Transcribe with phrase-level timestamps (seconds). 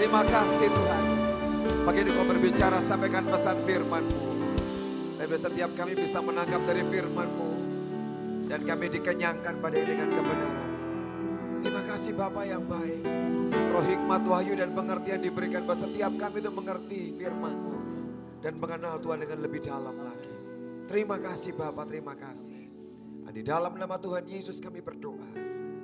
[0.00, 1.04] Terima kasih Tuhan.
[1.84, 4.32] Pagi ini kau berbicara sampaikan pesan firman-Mu.
[5.20, 7.50] Tapi setiap kami bisa menangkap dari firman-Mu.
[8.48, 10.70] Dan kami dikenyangkan pada ini dengan kebenaran.
[11.60, 13.04] Terima kasih Bapak yang baik.
[13.76, 17.54] Roh hikmat, wahyu dan pengertian diberikan bahwa setiap kami itu mengerti firman
[18.40, 20.36] dan mengenal Tuhan dengan lebih dalam lagi.
[20.88, 22.72] Terima kasih Bapak, terima kasih.
[23.28, 25.28] Dan di dalam nama Tuhan Yesus kami berdoa.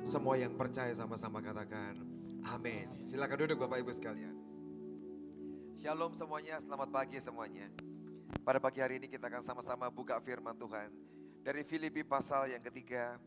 [0.09, 2.06] Semua yang percaya sama-sama katakan
[2.55, 2.87] amin.
[3.03, 4.37] Silakan duduk Bapak Ibu sekalian.
[5.77, 7.69] Shalom semuanya, selamat pagi semuanya.
[8.47, 10.91] Pada pagi hari ini kita akan sama-sama buka firman Tuhan.
[11.43, 13.19] Dari Filipi pasal yang ketiga,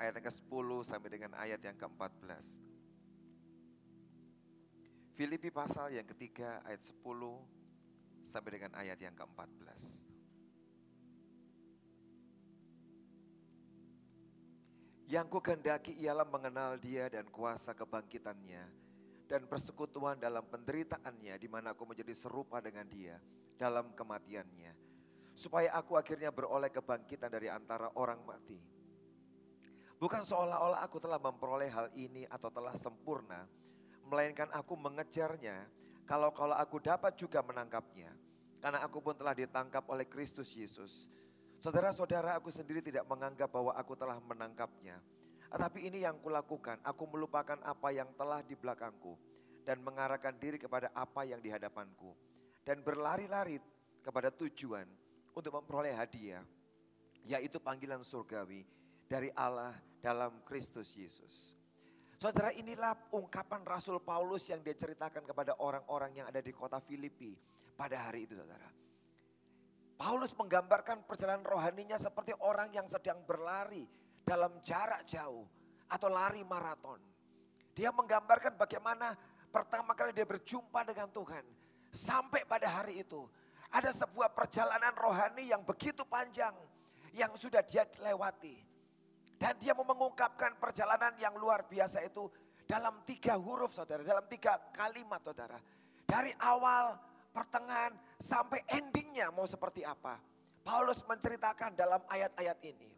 [0.00, 2.62] ayat yang ke-10 sampai dengan ayat yang ke-14.
[5.12, 7.04] Filipi pasal yang ketiga ayat 10
[8.24, 10.01] sampai dengan ayat yang ke-14.
[15.12, 18.64] Yang ku kehendaki ialah mengenal dia dan kuasa kebangkitannya
[19.28, 23.20] dan persekutuan dalam penderitaannya di mana aku menjadi serupa dengan dia
[23.60, 24.72] dalam kematiannya.
[25.36, 28.56] Supaya aku akhirnya beroleh kebangkitan dari antara orang mati.
[30.00, 33.44] Bukan seolah-olah aku telah memperoleh hal ini atau telah sempurna,
[34.08, 35.68] melainkan aku mengejarnya
[36.08, 38.08] kalau kalau aku dapat juga menangkapnya.
[38.64, 41.12] Karena aku pun telah ditangkap oleh Kristus Yesus.
[41.62, 44.98] Saudara-saudara aku sendiri tidak menganggap bahwa aku telah menangkapnya.
[45.46, 49.14] Tetapi ini yang kulakukan, aku melupakan apa yang telah di belakangku.
[49.62, 52.18] Dan mengarahkan diri kepada apa yang di hadapanku.
[52.66, 53.62] Dan berlari-lari
[54.02, 54.90] kepada tujuan
[55.38, 56.42] untuk memperoleh hadiah.
[57.22, 58.66] Yaitu panggilan surgawi
[59.06, 61.54] dari Allah dalam Kristus Yesus.
[62.18, 67.38] Saudara inilah ungkapan Rasul Paulus yang dia ceritakan kepada orang-orang yang ada di kota Filipi
[67.78, 68.81] pada hari itu saudara.
[70.02, 73.86] Paulus menggambarkan perjalanan rohaninya seperti orang yang sedang berlari
[74.26, 75.46] dalam jarak jauh
[75.86, 76.98] atau lari maraton.
[77.70, 79.14] Dia menggambarkan bagaimana
[79.54, 81.46] pertama kali dia berjumpa dengan Tuhan.
[81.94, 83.30] Sampai pada hari itu
[83.70, 86.50] ada sebuah perjalanan rohani yang begitu panjang
[87.14, 88.58] yang sudah dia lewati.
[89.38, 92.26] Dan dia mau mengungkapkan perjalanan yang luar biasa itu
[92.66, 95.62] dalam tiga huruf saudara, dalam tiga kalimat saudara.
[96.10, 96.98] Dari awal
[97.30, 100.22] pertengahan sampai endingnya mau seperti apa.
[100.62, 102.94] Paulus menceritakan dalam ayat-ayat ini.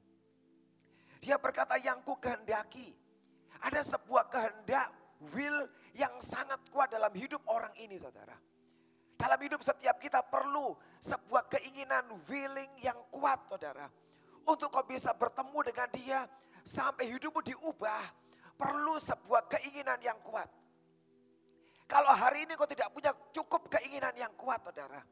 [1.25, 2.93] Dia berkata yang ku kehendaki.
[3.65, 4.93] Ada sebuah kehendak
[5.33, 5.65] will
[5.97, 8.37] yang sangat kuat dalam hidup orang ini saudara.
[9.17, 13.89] Dalam hidup setiap kita perlu sebuah keinginan willing yang kuat saudara.
[14.45, 16.21] Untuk kau bisa bertemu dengan dia
[16.61, 18.05] sampai hidupmu diubah.
[18.61, 20.53] Perlu sebuah keinginan yang kuat.
[21.85, 25.05] Kalau hari ini kau tidak punya cukup keinginan yang kuat saudara.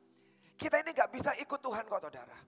[0.56, 2.38] Kita ini gak bisa ikut Tuhan kok saudara.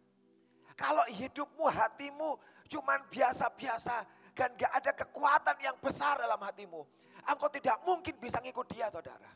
[0.75, 2.31] Kalau hidupmu, hatimu
[2.73, 4.25] cuman biasa-biasa.
[4.35, 6.83] Dan gak ada kekuatan yang besar dalam hatimu.
[7.25, 9.31] Engkau tidak mungkin bisa ngikut dia saudara.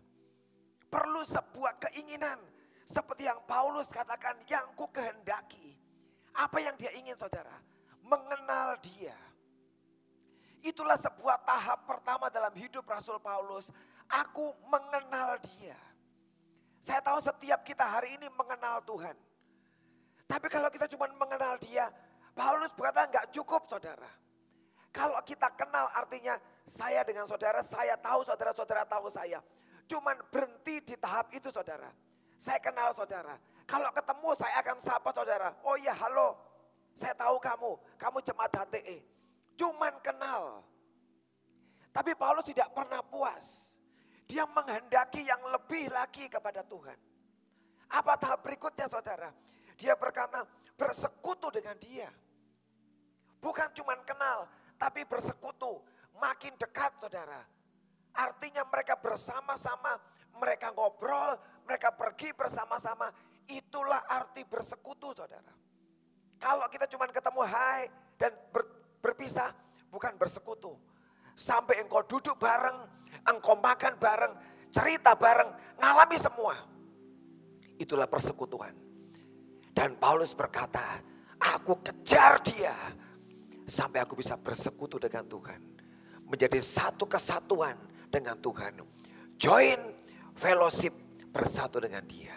[0.88, 2.40] Perlu sebuah keinginan.
[2.88, 5.76] Seperti yang Paulus katakan yang ku kehendaki.
[6.34, 7.52] Apa yang dia ingin saudara?
[8.02, 9.14] Mengenal dia.
[10.64, 13.70] Itulah sebuah tahap pertama dalam hidup Rasul Paulus
[14.08, 15.76] Aku mengenal dia.
[16.80, 19.12] Saya tahu setiap kita hari ini mengenal Tuhan.
[20.24, 21.92] Tapi kalau kita cuma mengenal dia,
[22.32, 24.08] Paulus berkata nggak cukup saudara.
[24.88, 29.44] Kalau kita kenal artinya saya dengan saudara, saya tahu saudara-saudara tahu saya.
[29.88, 31.92] Cuman berhenti di tahap itu saudara.
[32.40, 33.36] Saya kenal saudara.
[33.68, 35.48] Kalau ketemu saya akan sapa saudara.
[35.64, 36.36] Oh iya halo,
[36.96, 37.70] saya tahu kamu,
[38.00, 38.98] kamu jemaat HTE.
[39.54, 40.64] Cuman kenal.
[41.92, 43.77] Tapi Paulus tidak pernah puas.
[44.28, 46.96] Dia menghendaki yang lebih lagi kepada Tuhan.
[47.88, 49.32] Apa tahap berikutnya saudara?
[49.80, 50.44] Dia berkata
[50.76, 52.12] bersekutu dengan dia.
[53.40, 54.44] Bukan cuma kenal,
[54.76, 55.80] tapi bersekutu.
[56.20, 57.40] Makin dekat saudara.
[58.12, 59.96] Artinya mereka bersama-sama,
[60.36, 63.08] mereka ngobrol, mereka pergi bersama-sama.
[63.48, 65.54] Itulah arti bersekutu saudara.
[66.36, 67.88] Kalau kita cuma ketemu hai
[68.20, 68.66] dan ber,
[69.00, 69.54] berpisah,
[69.88, 70.76] bukan bersekutu.
[71.38, 72.97] Sampai engkau duduk bareng,
[73.28, 74.32] engkau makan bareng,
[74.72, 76.54] cerita bareng, ngalami semua.
[77.78, 78.74] Itulah persekutuan.
[79.70, 80.98] Dan Paulus berkata,
[81.38, 82.74] aku kejar dia
[83.62, 85.60] sampai aku bisa bersekutu dengan Tuhan.
[86.26, 87.78] Menjadi satu kesatuan
[88.10, 88.82] dengan Tuhan.
[89.38, 89.78] Join
[90.34, 90.92] fellowship
[91.30, 92.34] bersatu dengan dia.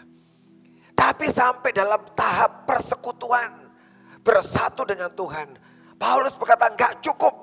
[0.94, 3.74] Tapi sampai dalam tahap persekutuan
[4.22, 5.58] bersatu dengan Tuhan.
[5.98, 7.34] Paulus berkata enggak cukup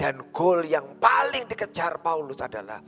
[0.00, 2.80] dan goal yang paling dikejar Paulus adalah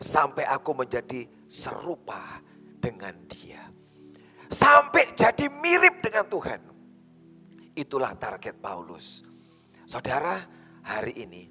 [0.00, 2.40] sampai aku menjadi serupa
[2.80, 3.68] dengan dia.
[4.48, 6.60] Sampai jadi mirip dengan Tuhan.
[7.76, 9.20] Itulah target Paulus.
[9.84, 10.40] Saudara,
[10.88, 11.44] hari ini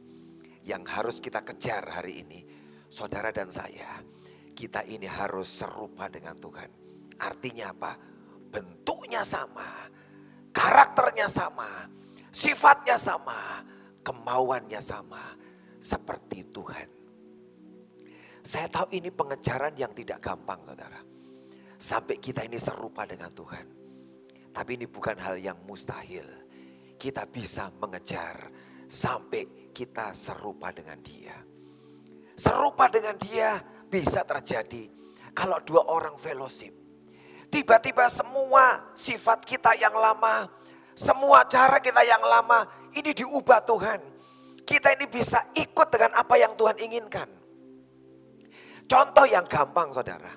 [0.66, 2.40] yang harus kita kejar hari ini,
[2.90, 4.02] saudara dan saya,
[4.58, 6.70] kita ini harus serupa dengan Tuhan.
[7.22, 7.94] Artinya apa?
[8.50, 9.86] Bentuknya sama,
[10.50, 11.86] karakternya sama,
[12.34, 13.62] sifatnya sama,
[14.04, 15.34] kemauannya sama
[15.80, 16.90] seperti Tuhan.
[18.44, 21.00] Saya tahu ini pengejaran yang tidak gampang saudara.
[21.80, 23.66] Sampai kita ini serupa dengan Tuhan.
[24.52, 26.28] Tapi ini bukan hal yang mustahil.
[27.00, 28.52] Kita bisa mengejar
[28.88, 31.36] sampai kita serupa dengan dia.
[32.36, 34.92] Serupa dengan dia bisa terjadi
[35.32, 36.72] kalau dua orang fellowship.
[37.50, 40.50] Tiba-tiba semua sifat kita yang lama,
[40.98, 42.66] semua cara kita yang lama
[42.98, 44.00] ini diubah Tuhan.
[44.64, 47.28] Kita ini bisa ikut dengan apa yang Tuhan inginkan.
[48.88, 50.32] Contoh yang gampang saudara.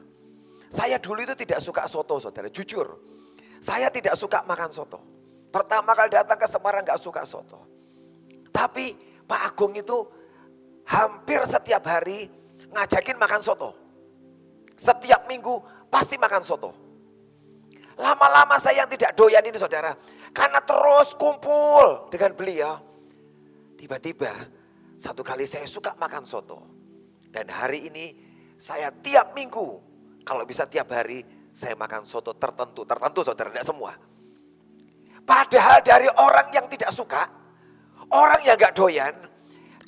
[0.67, 2.99] Saya dulu itu tidak suka soto saudara, jujur.
[3.63, 4.99] Saya tidak suka makan soto.
[5.51, 7.65] Pertama kali datang ke Semarang gak suka soto.
[8.51, 8.93] Tapi
[9.25, 10.05] Pak Agung itu
[10.85, 12.29] hampir setiap hari
[12.75, 13.71] ngajakin makan soto.
[14.77, 15.55] Setiap minggu
[15.89, 16.71] pasti makan soto.
[17.97, 19.97] Lama-lama saya yang tidak doyan ini saudara.
[20.37, 22.77] Karena terus kumpul dengan beliau.
[23.81, 24.33] Tiba-tiba
[25.01, 26.61] satu kali saya suka makan soto.
[27.33, 28.13] Dan hari ini
[28.61, 29.69] saya tiap minggu,
[30.29, 31.25] kalau bisa tiap hari
[31.57, 32.85] saya makan soto tertentu.
[32.85, 33.97] Tertentu saudara, tidak semua.
[35.25, 37.25] Padahal dari orang yang tidak suka,
[38.13, 39.17] orang yang gak doyan,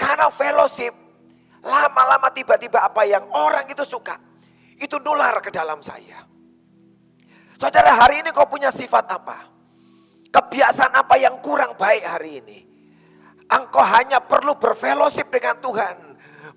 [0.00, 0.96] karena fellowship,
[1.60, 4.16] lama-lama tiba-tiba apa yang orang itu suka,
[4.80, 6.24] itu nular ke dalam saya.
[7.60, 9.57] Saudara hari ini kau punya sifat apa?
[10.28, 12.58] Kebiasaan apa yang kurang baik hari ini?
[13.48, 15.96] Engkau hanya perlu berfellowship dengan Tuhan.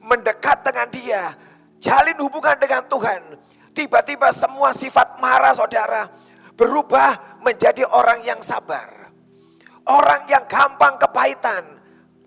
[0.03, 1.23] Mendekat dengan dia.
[1.79, 3.21] Jalin hubungan dengan Tuhan.
[3.71, 6.11] Tiba-tiba semua sifat marah saudara.
[6.59, 9.11] Berubah menjadi orang yang sabar.
[9.87, 11.63] Orang yang gampang kepahitan.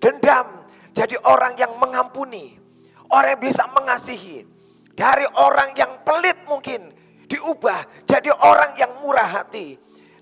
[0.00, 0.64] Dendam
[0.94, 2.54] jadi orang yang mengampuni,
[3.10, 4.46] orang yang bisa mengasihi.
[4.94, 6.94] Dari orang yang pelit mungkin
[7.26, 9.74] diubah jadi orang yang murah hati.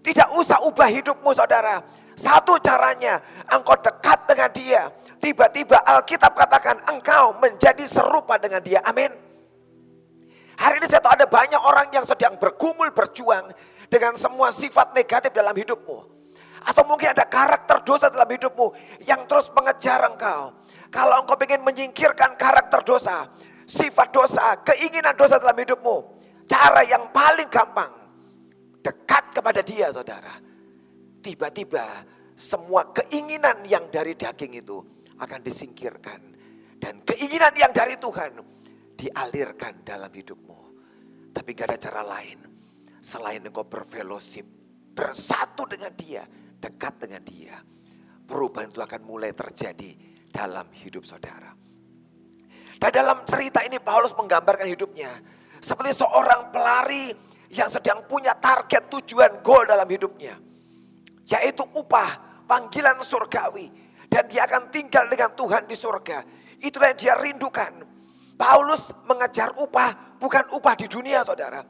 [0.02, 1.78] Tidak usah ubah hidupmu saudara.
[2.18, 4.82] Satu caranya engkau dekat dengan dia.
[5.22, 8.82] Tiba-tiba Alkitab katakan engkau menjadi serupa dengan dia.
[8.82, 9.14] Amin.
[10.58, 13.50] Hari ini saya tahu ada banyak orang yang sedang bergumul berjuang
[13.86, 15.98] dengan semua sifat negatif dalam hidupmu.
[16.62, 18.70] Atau mungkin ada karakter dosa dalam hidupmu
[19.06, 20.54] yang terus mengejar engkau.
[20.90, 23.26] Kalau engkau ingin menyingkirkan karakter dosa,
[23.66, 25.96] sifat dosa, keinginan dosa dalam hidupmu,
[26.46, 27.90] cara yang paling gampang,
[28.84, 30.38] dekat kepada dia saudara.
[31.18, 32.06] Tiba-tiba
[32.38, 34.78] semua keinginan yang dari daging itu
[35.18, 36.20] akan disingkirkan.
[36.78, 38.38] Dan keinginan yang dari Tuhan
[38.94, 40.58] dialirkan dalam hidupmu.
[41.34, 42.38] Tapi gak ada cara lain.
[43.02, 44.46] Selain engkau berfellowship,
[44.94, 46.22] bersatu dengan dia,
[46.62, 47.58] dekat dengan dia.
[48.22, 49.98] Perubahan itu akan mulai terjadi
[50.30, 51.50] dalam hidup saudara.
[52.78, 55.22] Dan dalam cerita ini Paulus menggambarkan hidupnya
[55.62, 57.14] seperti seorang pelari
[57.52, 60.40] yang sedang punya target tujuan goal dalam hidupnya.
[61.28, 63.68] Yaitu upah, panggilan surgawi.
[64.08, 66.24] Dan dia akan tinggal dengan Tuhan di surga.
[66.64, 67.72] Itulah yang dia rindukan.
[68.36, 71.60] Paulus mengejar upah, bukan upah di dunia saudara.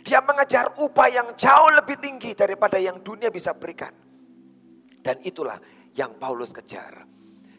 [0.00, 3.92] Dia mengejar upah yang jauh lebih tinggi daripada yang dunia bisa berikan.
[5.00, 5.56] Dan itulah
[5.96, 7.04] yang Paulus kejar.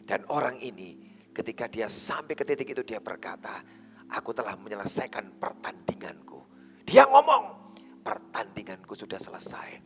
[0.02, 0.98] Dan orang ini
[1.30, 3.62] ketika dia sampai ke titik itu dia berkata,
[4.10, 6.42] aku telah menyelesaikan pertandinganku.
[6.82, 7.61] Dia ngomong,
[8.02, 9.80] pertandinganku sudah selesai.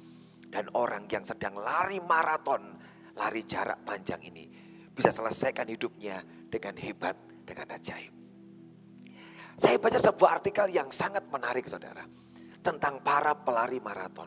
[0.48, 2.80] Dan orang yang sedang lari maraton,
[3.14, 4.48] lari jarak panjang ini
[4.90, 8.12] bisa selesaikan hidupnya dengan hebat, dengan ajaib.
[9.56, 12.04] Saya baca sebuah artikel yang sangat menarik saudara.
[12.60, 14.26] Tentang para pelari maraton.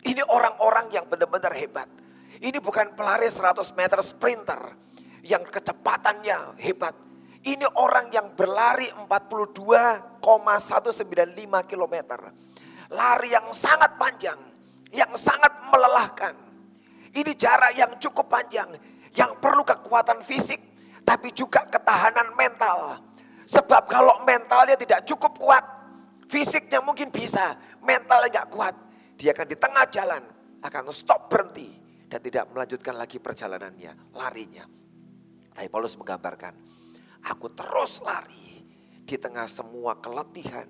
[0.00, 1.90] Ini orang-orang yang benar-benar hebat
[2.38, 4.60] ini bukan pelari 100 meter sprinter
[5.26, 6.94] yang kecepatannya hebat.
[7.42, 10.22] Ini orang yang berlari 42,195
[11.70, 11.96] km.
[12.88, 14.38] Lari yang sangat panjang,
[14.92, 16.34] yang sangat melelahkan.
[17.12, 18.68] Ini jarak yang cukup panjang,
[19.12, 20.60] yang perlu kekuatan fisik,
[21.04, 23.00] tapi juga ketahanan mental.
[23.48, 25.64] Sebab kalau mentalnya tidak cukup kuat,
[26.28, 28.74] fisiknya mungkin bisa, mentalnya nggak kuat.
[29.16, 30.22] Dia akan di tengah jalan,
[30.60, 31.68] akan stop berhenti
[32.08, 34.64] dan tidak melanjutkan lagi perjalanannya, larinya.
[35.52, 36.54] Tapi Paulus menggambarkan,
[37.26, 38.62] aku terus lari
[39.02, 40.68] di tengah semua keletihan,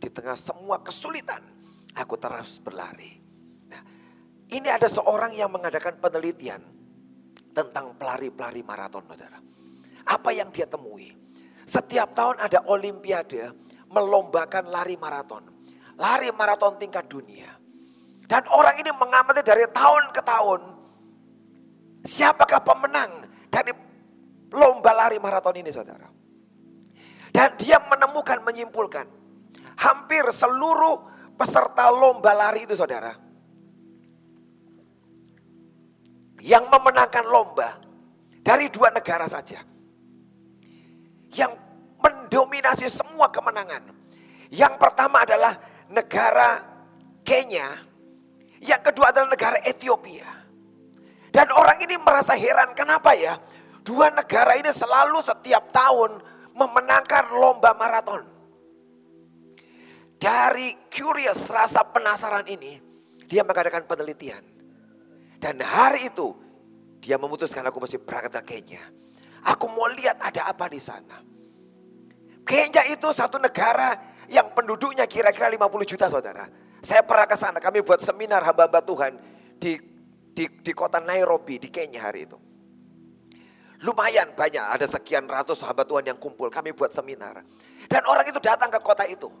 [0.00, 1.44] di tengah semua kesulitan,
[1.92, 3.20] aku terus berlari.
[3.68, 3.82] Nah,
[4.48, 6.64] ini ada seorang yang mengadakan penelitian
[7.52, 9.36] tentang pelari-pelari maraton, saudara.
[10.08, 11.12] Apa yang dia temui?
[11.68, 13.52] Setiap tahun ada olimpiade
[13.92, 15.44] melombakan lari maraton.
[16.00, 17.52] Lari maraton tingkat dunia.
[18.24, 20.60] Dan orang ini mengamati dari tahun ke tahun.
[22.00, 23.76] Siapakah pemenang dari
[24.48, 26.08] lomba lari maraton ini saudara.
[27.30, 29.19] Dan dia menemukan menyimpulkan.
[29.80, 31.00] Hampir seluruh
[31.40, 33.16] peserta lomba lari itu saudara.
[36.44, 37.80] Yang memenangkan lomba
[38.44, 39.64] dari dua negara saja.
[41.32, 41.56] Yang
[41.96, 43.88] mendominasi semua kemenangan.
[44.52, 45.56] Yang pertama adalah
[45.88, 46.60] negara
[47.24, 47.80] Kenya.
[48.60, 50.28] Yang kedua adalah negara Ethiopia.
[51.32, 53.40] Dan orang ini merasa heran kenapa ya?
[53.80, 56.20] Dua negara ini selalu setiap tahun
[56.52, 58.39] memenangkan lomba maraton.
[60.20, 62.76] Dari curious rasa penasaran ini,
[63.24, 64.44] dia mengadakan penelitian.
[65.40, 66.36] Dan hari itu,
[67.00, 68.84] dia memutuskan aku mesti berangkat ke Kenya.
[69.48, 71.24] Aku mau lihat ada apa di sana.
[72.44, 73.96] Kenya itu satu negara
[74.28, 76.44] yang penduduknya kira-kira 50 juta saudara.
[76.84, 79.12] Saya pernah ke sana, kami buat seminar hamba-hamba Tuhan
[79.56, 79.80] di,
[80.36, 82.36] di, di kota Nairobi, di Kenya hari itu.
[83.80, 87.40] Lumayan banyak, ada sekian ratus sahabat Tuhan yang kumpul, kami buat seminar.
[87.88, 89.32] Dan orang itu datang ke kota itu,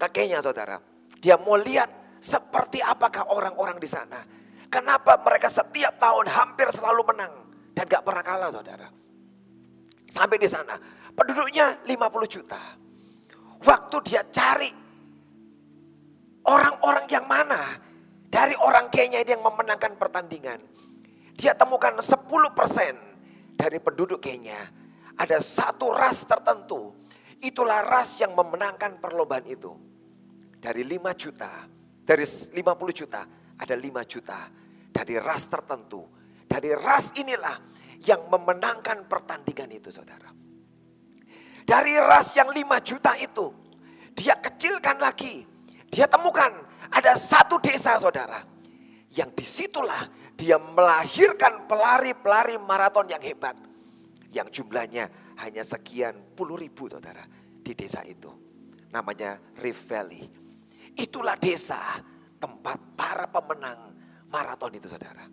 [0.00, 0.80] ke Kenya saudara.
[1.20, 4.24] Dia mau lihat seperti apakah orang-orang di sana.
[4.72, 7.32] Kenapa mereka setiap tahun hampir selalu menang
[7.76, 8.88] dan gak pernah kalah saudara.
[10.08, 10.78] Sampai di sana,
[11.12, 12.62] penduduknya 50 juta.
[13.60, 14.72] Waktu dia cari
[16.48, 17.76] orang-orang yang mana
[18.30, 20.58] dari orang Kenya yang memenangkan pertandingan.
[21.36, 22.16] Dia temukan 10
[22.56, 22.94] persen
[23.58, 24.60] dari penduduk Kenya
[25.20, 26.96] ada satu ras tertentu.
[27.40, 29.89] Itulah ras yang memenangkan perlombaan itu.
[30.60, 31.64] Dari 5 juta,
[32.04, 33.24] dari 50 juta,
[33.56, 34.38] ada 5 juta
[34.92, 36.04] dari ras tertentu.
[36.44, 37.56] Dari ras inilah
[38.04, 40.28] yang memenangkan pertandingan itu saudara.
[41.64, 43.46] Dari ras yang 5 juta itu,
[44.12, 45.46] dia kecilkan lagi.
[45.88, 46.50] Dia temukan
[46.90, 48.44] ada satu desa saudara.
[49.10, 53.56] Yang di situlah dia melahirkan pelari-pelari maraton yang hebat.
[54.30, 55.10] Yang jumlahnya
[55.42, 57.26] hanya sekian puluh ribu saudara
[57.60, 58.30] di desa itu.
[58.90, 60.39] Namanya Rift Valley.
[60.98, 61.78] Itulah desa
[62.40, 63.94] tempat para pemenang
[64.30, 65.26] maraton itu saudara.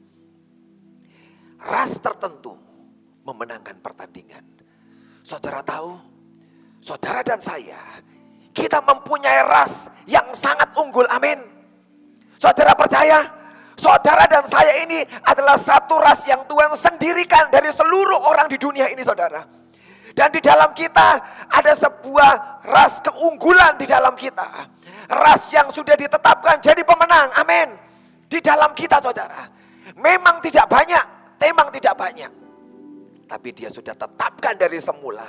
[1.58, 2.54] Ras tertentu
[3.26, 4.46] memenangkan pertandingan.
[5.26, 5.98] Saudara tahu,
[6.80, 7.80] saudara dan saya,
[8.56, 11.42] kita mempunyai ras yang sangat unggul, amin.
[12.38, 13.26] Saudara percaya?
[13.78, 18.90] Saudara dan saya ini adalah satu ras yang Tuhan sendirikan dari seluruh orang di dunia
[18.90, 19.46] ini saudara.
[20.18, 24.66] Dan di dalam kita ada sebuah ras keunggulan di dalam kita.
[25.08, 27.32] Ras yang sudah ditetapkan jadi pemenang.
[27.40, 27.72] Amin.
[28.28, 29.48] Di dalam kita saudara.
[29.96, 31.06] Memang tidak banyak.
[31.40, 32.32] Memang tidak banyak.
[33.28, 35.28] Tapi dia sudah tetapkan dari semula.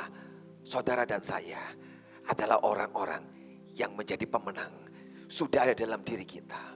[0.67, 1.63] Saudara dan saya
[2.27, 3.23] adalah orang-orang
[3.79, 4.91] yang menjadi pemenang.
[5.31, 6.75] Sudah ada dalam diri kita.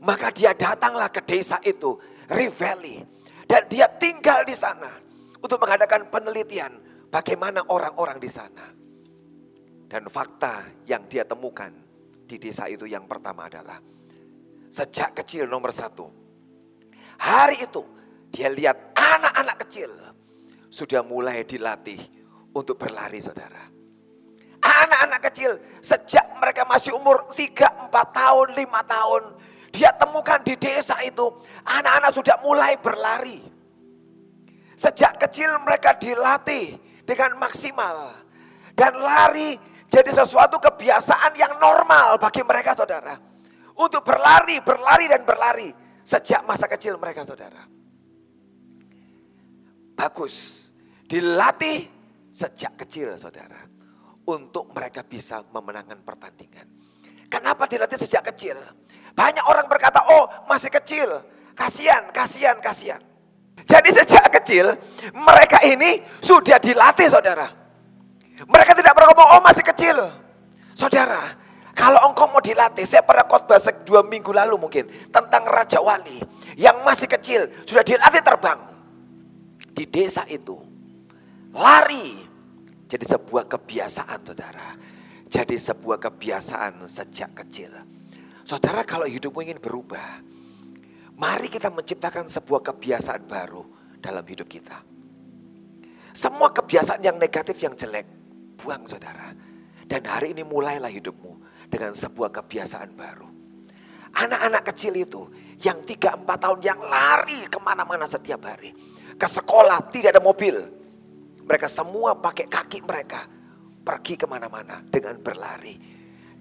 [0.00, 1.96] Maka dia datanglah ke desa itu,
[2.32, 3.04] Riveli.
[3.44, 4.88] Dan dia tinggal di sana
[5.44, 6.72] untuk mengadakan penelitian
[7.12, 8.72] bagaimana orang-orang di sana.
[9.84, 11.83] Dan fakta yang dia temukan
[12.24, 13.78] di desa itu yang pertama adalah
[14.72, 16.08] sejak kecil nomor satu.
[17.20, 17.82] Hari itu
[18.34, 19.90] dia lihat anak-anak kecil
[20.66, 22.00] sudah mulai dilatih
[22.56, 23.70] untuk berlari saudara.
[24.64, 29.22] Anak-anak kecil sejak mereka masih umur 3, 4 tahun, 5 tahun
[29.74, 31.26] dia temukan di desa itu
[31.66, 33.42] anak-anak sudah mulai berlari.
[34.78, 38.14] Sejak kecil mereka dilatih dengan maksimal.
[38.78, 43.14] Dan lari jadi sesuatu kebiasaan yang normal bagi mereka saudara.
[43.74, 45.68] Untuk berlari, berlari dan berlari.
[46.04, 47.64] Sejak masa kecil mereka saudara.
[49.94, 50.68] Bagus.
[51.04, 51.88] Dilatih
[52.30, 53.60] sejak kecil saudara.
[54.24, 56.66] Untuk mereka bisa memenangkan pertandingan.
[57.28, 58.56] Kenapa dilatih sejak kecil?
[59.14, 61.22] Banyak orang berkata, oh masih kecil.
[61.54, 63.02] Kasihan, kasihan, kasihan.
[63.62, 64.74] Jadi sejak kecil
[65.14, 67.63] mereka ini sudah dilatih saudara.
[68.42, 69.96] Mereka tidak pernah ngomong, oh masih kecil.
[70.74, 71.38] Saudara,
[71.74, 74.86] kalau engkau mau dilatih, saya pernah khotbah dua minggu lalu mungkin.
[75.10, 76.18] Tentang Raja Wali
[76.58, 78.58] yang masih kecil, sudah dilatih terbang.
[79.74, 80.54] Di desa itu.
[81.54, 82.26] Lari.
[82.90, 84.68] Jadi sebuah kebiasaan saudara.
[85.26, 87.74] Jadi sebuah kebiasaan sejak kecil.
[88.46, 90.22] Saudara kalau hidupmu ingin berubah,
[91.18, 93.66] mari kita menciptakan sebuah kebiasaan baru
[93.98, 94.78] dalam hidup kita.
[96.14, 98.06] Semua kebiasaan yang negatif, yang jelek,
[98.64, 99.36] buang saudara.
[99.84, 101.32] Dan hari ini mulailah hidupmu
[101.68, 103.28] dengan sebuah kebiasaan baru.
[104.16, 105.28] Anak-anak kecil itu
[105.60, 108.72] yang tiga empat tahun yang lari ke mana-mana setiap hari.
[109.20, 110.56] Ke sekolah tidak ada mobil.
[111.44, 113.28] Mereka semua pakai kaki mereka.
[113.84, 115.76] Pergi ke mana-mana dengan berlari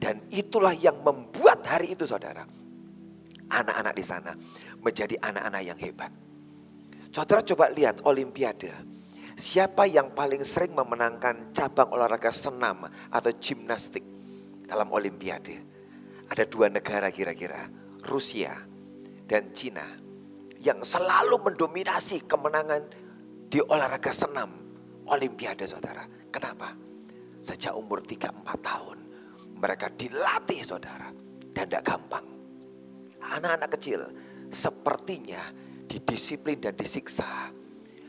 [0.03, 2.43] dan itulah yang membuat hari itu saudara.
[3.47, 4.35] Anak-anak di sana
[4.83, 6.11] menjadi anak-anak yang hebat.
[7.15, 8.75] Saudara coba lihat olimpiade.
[9.33, 14.05] Siapa yang paling sering memenangkan cabang olahraga senam atau gimnastik
[14.69, 15.57] dalam olimpiade?
[16.29, 17.65] Ada dua negara kira-kira,
[18.05, 18.53] Rusia
[19.25, 19.85] dan Cina
[20.61, 22.85] yang selalu mendominasi kemenangan
[23.49, 24.53] di olahraga senam
[25.09, 26.05] olimpiade saudara.
[26.29, 26.77] Kenapa?
[27.43, 28.97] Sejak umur 3-4 tahun
[29.57, 31.09] mereka dilatih saudara
[31.51, 32.25] dan tidak gampang.
[33.23, 34.01] Anak-anak kecil
[34.53, 35.41] sepertinya
[35.89, 37.51] didisiplin dan disiksa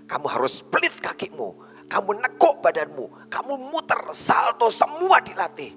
[0.05, 1.73] kamu harus split kakimu.
[1.89, 3.29] Kamu nekuk badanmu.
[3.29, 5.73] Kamu muter, salto, semua dilatih.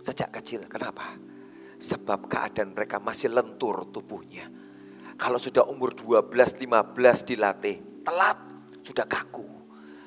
[0.00, 1.16] Sejak kecil, kenapa?
[1.78, 4.48] Sebab keadaan mereka masih lentur tubuhnya.
[5.16, 8.38] Kalau sudah umur 12-15 dilatih, telat,
[8.82, 9.46] sudah kaku.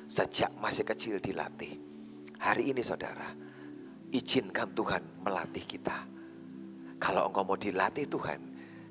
[0.06, 1.80] Sejak masih kecil dilatih.
[2.36, 3.32] Hari ini saudara,
[4.12, 6.06] izinkan Tuhan melatih kita.
[7.00, 8.40] Kalau engkau mau dilatih Tuhan,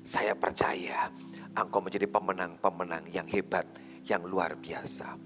[0.02, 1.10] saya percaya
[1.54, 3.66] engkau menjadi pemenang-pemenang yang hebat
[4.06, 5.18] yang luar biasa.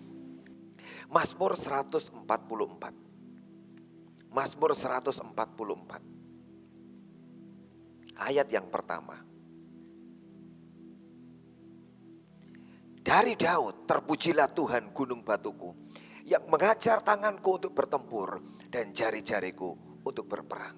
[1.12, 4.32] Mazmur 144.
[4.32, 6.00] Mazmur 144.
[8.20, 9.16] Ayat yang pertama.
[13.00, 15.72] Dari Daud terpujilah Tuhan gunung batuku
[16.28, 18.38] yang mengajar tanganku untuk bertempur
[18.70, 20.76] dan jari-jariku untuk berperang.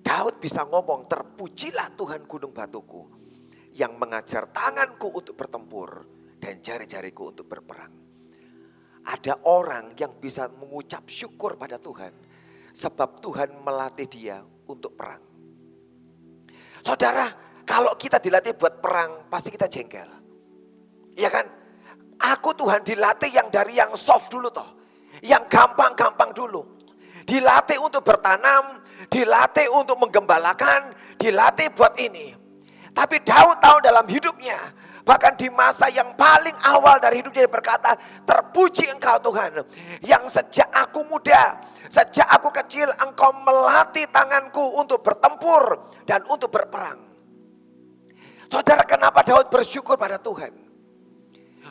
[0.00, 3.02] Daud bisa ngomong terpujilah Tuhan gunung batuku
[3.76, 7.92] yang mengajar tanganku untuk bertempur dan jari-jariku untuk berperang.
[9.04, 12.12] Ada orang yang bisa mengucap syukur pada Tuhan
[12.72, 15.20] sebab Tuhan melatih dia untuk perang.
[16.80, 17.28] Saudara,
[17.68, 20.08] kalau kita dilatih buat perang, pasti kita jengkel.
[21.16, 21.46] Iya kan?
[22.20, 24.80] Aku Tuhan dilatih yang dari yang soft dulu toh.
[25.20, 26.64] Yang gampang-gampang dulu.
[27.24, 28.80] Dilatih untuk bertanam,
[29.12, 32.32] dilatih untuk menggembalakan, dilatih buat ini.
[32.90, 34.58] Tapi Daud tahu dalam hidupnya,
[35.00, 37.96] Bahkan di masa yang paling awal dari hidupnya dia berkata,
[38.28, 39.64] terpuji engkau Tuhan.
[40.04, 41.56] Yang sejak aku muda,
[41.88, 47.00] sejak aku kecil engkau melatih tanganku untuk bertempur dan untuk berperang.
[48.50, 50.52] Saudara kenapa Daud bersyukur pada Tuhan?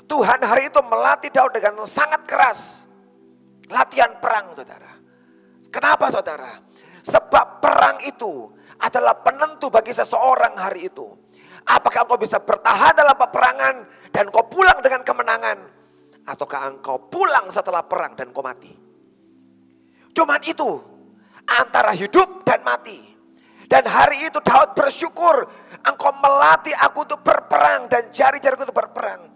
[0.10, 2.90] Tuhan hari itu melatih Daud dengan sangat keras.
[3.70, 4.92] Latihan perang saudara.
[5.70, 6.58] Kenapa saudara?
[7.06, 8.50] Sebab perang itu
[8.82, 11.06] adalah penentu bagi seseorang hari itu.
[11.70, 13.76] Apakah engkau bisa bertahan dalam peperangan
[14.10, 15.58] dan kau pulang dengan kemenangan?
[16.26, 18.74] Ataukah engkau pulang setelah perang dan kau mati?
[20.10, 20.82] Cuman itu
[21.46, 23.06] antara hidup dan mati.
[23.70, 25.46] Dan hari itu Daud bersyukur
[25.86, 29.30] engkau melatih aku untuk berperang dan jari-jariku untuk berperang.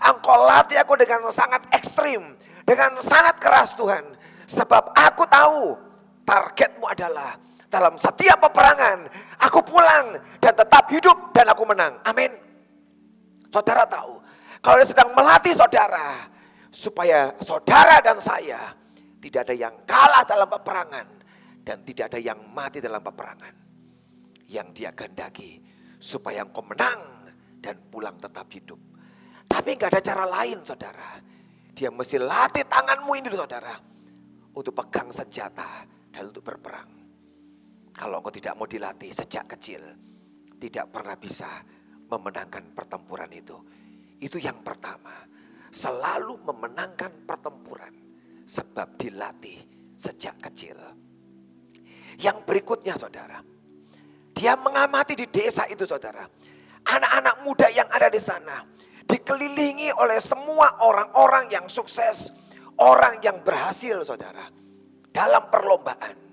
[0.00, 4.16] Engkau latih aku dengan sangat ekstrim, dengan sangat keras Tuhan.
[4.48, 5.76] Sebab aku tahu
[6.24, 9.10] targetmu adalah dalam setiap peperangan
[9.42, 11.98] aku pulang dan tetap hidup dan aku menang.
[12.06, 12.30] Amin.
[13.50, 14.20] Saudara tahu,
[14.60, 16.28] kalau dia sedang melatih saudara,
[16.70, 18.74] supaya saudara dan saya
[19.16, 21.06] tidak ada yang kalah dalam peperangan
[21.64, 23.54] dan tidak ada yang mati dalam peperangan.
[24.46, 25.58] Yang dia kehendaki
[25.98, 27.26] supaya engkau menang
[27.58, 28.78] dan pulang tetap hidup.
[29.50, 31.18] Tapi nggak ada cara lain saudara.
[31.74, 33.74] Dia mesti latih tanganmu ini saudara.
[34.56, 36.95] Untuk pegang senjata dan untuk berperang.
[37.96, 39.80] Kalau engkau tidak mau dilatih sejak kecil,
[40.60, 41.48] tidak pernah bisa
[42.12, 43.56] memenangkan pertempuran itu.
[44.20, 45.24] Itu yang pertama,
[45.72, 47.92] selalu memenangkan pertempuran
[48.44, 49.64] sebab dilatih
[49.96, 50.76] sejak kecil.
[52.20, 53.40] Yang berikutnya saudara,
[54.36, 56.28] dia mengamati di desa itu saudara.
[56.86, 58.60] Anak-anak muda yang ada di sana
[59.08, 62.28] dikelilingi oleh semua orang-orang yang sukses,
[62.76, 64.52] orang yang berhasil saudara
[65.08, 66.25] dalam perlombaan.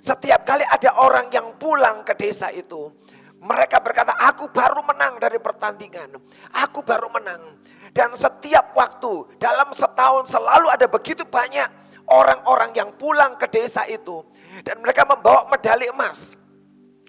[0.00, 2.92] Setiap kali ada orang yang pulang ke desa itu,
[3.40, 6.18] mereka berkata, aku baru menang dari pertandingan.
[6.66, 7.60] Aku baru menang.
[7.94, 11.68] Dan setiap waktu, dalam setahun selalu ada begitu banyak
[12.10, 14.24] orang-orang yang pulang ke desa itu.
[14.66, 16.36] Dan mereka membawa medali emas.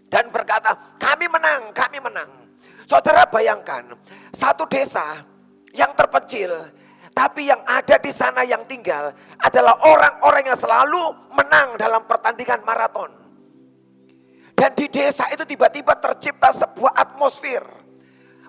[0.08, 2.30] Dan berkata, kami menang, kami menang.
[2.88, 4.00] Saudara bayangkan,
[4.32, 5.19] satu desa
[5.76, 6.71] yang terpencil,
[7.17, 9.10] tapi yang ada di sana yang tinggal
[9.41, 11.01] adalah orang-orang yang selalu
[11.34, 13.10] menang dalam pertandingan maraton.
[14.53, 17.65] Dan di desa itu tiba-tiba tercipta sebuah atmosfer.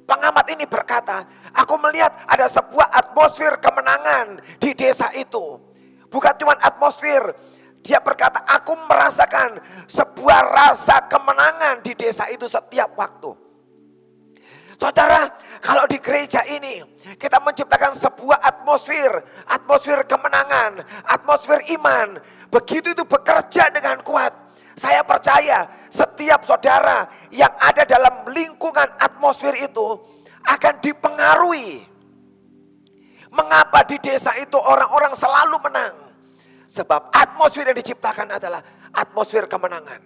[0.04, 1.24] Pengamat ini berkata,
[1.56, 5.56] aku melihat ada sebuah atmosfer kemenangan di desa itu.
[6.12, 7.24] Bukan cuma atmosfer,
[7.80, 13.32] dia berkata, aku merasakan sebuah rasa kemenangan di desa itu setiap waktu.
[14.76, 15.26] Saudara,
[15.58, 16.82] kalau di gereja ini
[17.18, 19.10] kita menciptakan sebuah atmosfer,
[19.50, 22.18] atmosfer kemenangan, atmosfer iman.
[22.48, 24.32] Begitu itu bekerja dengan kuat.
[24.78, 29.98] Saya percaya setiap saudara yang ada dalam lingkungan atmosfer itu
[30.46, 31.82] akan dipengaruhi.
[33.34, 35.94] Mengapa di desa itu orang-orang selalu menang?
[36.70, 38.62] Sebab atmosfer yang diciptakan adalah
[38.94, 40.00] atmosfer kemenangan.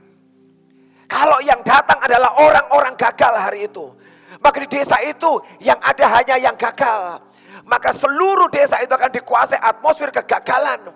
[1.07, 3.93] Kalau yang datang adalah orang-orang gagal hari itu,
[4.42, 7.22] maka di desa itu yang ada hanya yang gagal.
[7.62, 10.90] Maka seluruh desa itu akan dikuasai atmosfer kegagalan.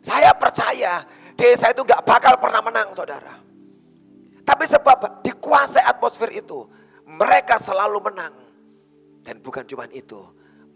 [0.00, 1.04] Saya percaya
[1.36, 3.36] desa itu gak bakal pernah menang saudara.
[4.40, 6.64] Tapi sebab dikuasai atmosfer itu,
[7.04, 8.32] mereka selalu menang.
[9.20, 10.24] Dan bukan cuma itu,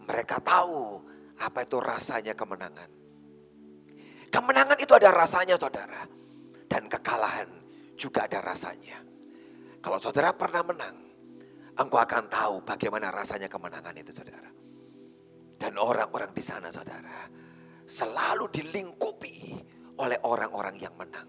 [0.05, 1.01] mereka tahu
[1.41, 2.93] apa itu rasanya kemenangan.
[4.29, 6.05] Kemenangan itu ada rasanya saudara.
[6.69, 7.49] Dan kekalahan
[7.97, 9.01] juga ada rasanya.
[9.81, 11.12] Kalau saudara pernah menang,
[11.79, 14.51] engkau akan tahu bagaimana rasanya kemenangan itu saudara.
[15.57, 17.31] Dan orang-orang di sana saudara,
[17.87, 19.37] selalu dilingkupi
[20.03, 21.29] oleh orang-orang yang menang.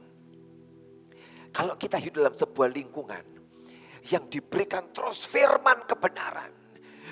[1.54, 3.26] Kalau kita hidup dalam sebuah lingkungan
[4.10, 6.50] yang diberikan terus firman kebenaran,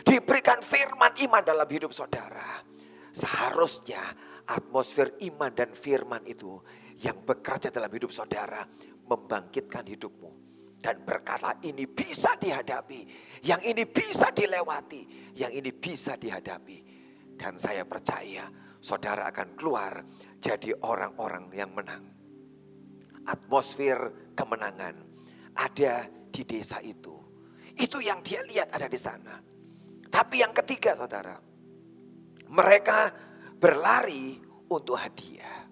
[0.01, 2.65] diberikan firman iman dalam hidup saudara,
[3.13, 4.01] seharusnya
[4.49, 6.57] atmosfer iman dan firman itu
[6.97, 8.65] yang bekerja dalam hidup saudara
[9.05, 10.50] membangkitkan hidupmu
[10.81, 13.05] dan berkata ini bisa dihadapi,
[13.45, 16.77] yang ini bisa dilewati, yang ini bisa dihadapi.
[17.37, 18.49] Dan saya percaya
[18.81, 20.01] saudara akan keluar
[20.41, 22.01] jadi orang-orang yang menang.
[23.29, 24.97] Atmosfer kemenangan
[25.53, 27.13] ada di desa itu.
[27.77, 29.37] Itu yang dia lihat ada di sana.
[30.11, 31.37] Tapi yang ketiga saudara,
[32.51, 33.13] mereka
[33.61, 35.69] berlari untuk hadiah.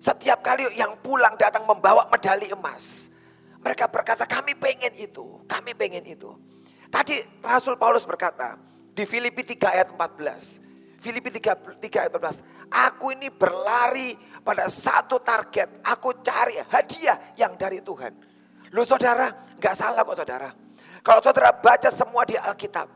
[0.00, 3.12] Setiap kali yang pulang datang membawa medali emas.
[3.60, 6.32] Mereka berkata kami pengen itu, kami pengen itu.
[6.88, 8.56] Tadi Rasul Paulus berkata
[8.96, 11.00] di Filipi 3 ayat 14.
[11.00, 12.44] Filipi 3, 3 ayat 14.
[12.68, 15.80] Aku ini berlari pada satu target.
[15.84, 18.12] Aku cari hadiah yang dari Tuhan.
[18.72, 20.48] Lu saudara, gak salah kok saudara.
[21.00, 22.88] Kalau saudara baca semua di Alkitab.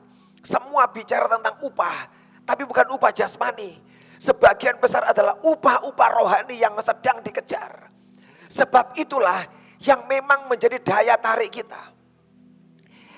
[0.44, 1.96] Semua bicara tentang upah.
[2.44, 3.80] Tapi bukan upah jasmani.
[4.20, 7.88] Sebagian besar adalah upah-upah rohani yang sedang dikejar.
[8.52, 9.48] Sebab itulah
[9.84, 11.92] yang memang menjadi daya tarik kita.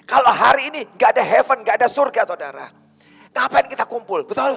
[0.07, 2.67] Kalau hari ini gak ada heaven, gak ada surga saudara.
[3.35, 4.55] Ngapain kita kumpul, betul?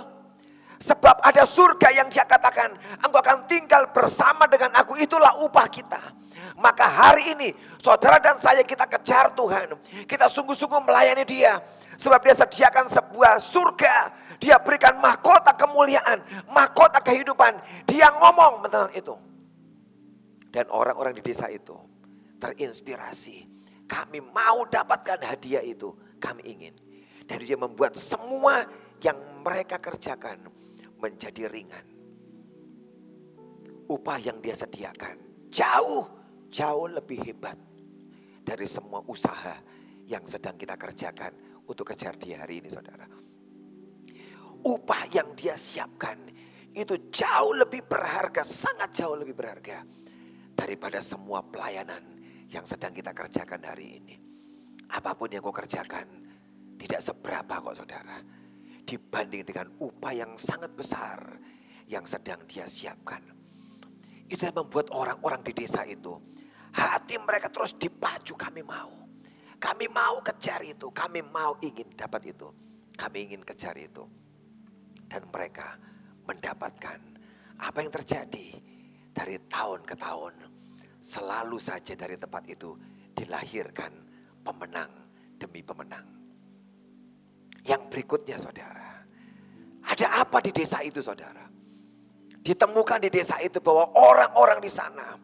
[0.80, 6.00] Sebab ada surga yang dia katakan, engkau akan tinggal bersama dengan aku, itulah upah kita.
[6.56, 7.50] Maka hari ini
[7.82, 9.76] saudara dan saya kita kejar Tuhan.
[10.06, 11.60] Kita sungguh-sungguh melayani dia.
[12.00, 13.96] Sebab dia sediakan sebuah surga.
[14.40, 17.60] Dia berikan mahkota kemuliaan, mahkota kehidupan.
[17.84, 19.16] Dia ngomong tentang itu.
[20.48, 21.89] Dan orang-orang di desa itu
[22.40, 23.46] terinspirasi.
[23.86, 26.76] Kami mau dapatkan hadiah itu, kami ingin.
[27.28, 28.66] Dan dia membuat semua
[29.04, 30.50] yang mereka kerjakan
[30.98, 31.86] menjadi ringan.
[33.90, 35.18] Upah yang dia sediakan
[35.50, 36.06] jauh,
[36.54, 37.58] jauh lebih hebat
[38.46, 39.58] dari semua usaha
[40.06, 41.34] yang sedang kita kerjakan
[41.66, 43.06] untuk kejar dia hari ini saudara.
[44.60, 46.18] Upah yang dia siapkan
[46.74, 49.82] itu jauh lebih berharga, sangat jauh lebih berharga
[50.54, 52.19] daripada semua pelayanan
[52.50, 54.16] yang sedang kita kerjakan hari ini.
[54.90, 56.06] Apa pun yang kau kerjakan
[56.82, 58.18] tidak seberapa kok saudara
[58.90, 61.38] dibanding dengan upah yang sangat besar
[61.86, 63.22] yang sedang dia siapkan.
[64.26, 66.18] Itu yang membuat orang-orang di desa itu
[66.74, 68.98] hati mereka terus dipacu kami mau.
[69.60, 72.48] Kami mau kejar itu, kami mau ingin dapat itu.
[72.96, 74.08] Kami ingin kejar itu.
[75.10, 75.76] Dan mereka
[76.24, 77.00] mendapatkan
[77.60, 78.48] apa yang terjadi
[79.12, 80.34] dari tahun ke tahun.
[81.00, 82.76] Selalu saja dari tempat itu
[83.16, 83.92] dilahirkan
[84.44, 84.92] pemenang
[85.40, 86.06] demi pemenang.
[87.64, 89.04] Yang berikutnya saudara.
[89.88, 91.48] Ada apa di desa itu saudara?
[92.40, 95.16] Ditemukan di desa itu bahwa orang-orang di sana.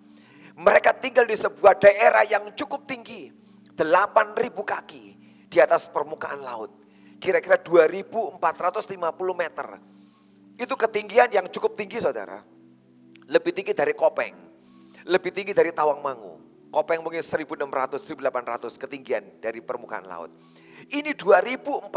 [0.55, 3.31] Mereka tinggal di sebuah daerah yang cukup tinggi.
[3.75, 5.05] 8.000 kaki
[5.51, 6.71] di atas permukaan laut.
[7.19, 8.39] Kira-kira 2.450
[9.35, 9.67] meter.
[10.55, 12.39] Itu ketinggian yang cukup tinggi saudara.
[13.27, 14.44] Lebih tinggi dari Kopeng.
[15.05, 16.41] Lebih tinggi dari Tawangmangu.
[16.73, 20.33] Kopeng mungkin 1.600, 1.800 ketinggian dari permukaan laut.
[20.91, 21.87] Ini 2450.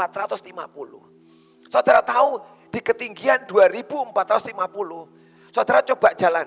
[1.67, 2.39] Saudara tahu
[2.71, 5.51] di ketinggian 2450.
[5.51, 6.47] Saudara coba jalan.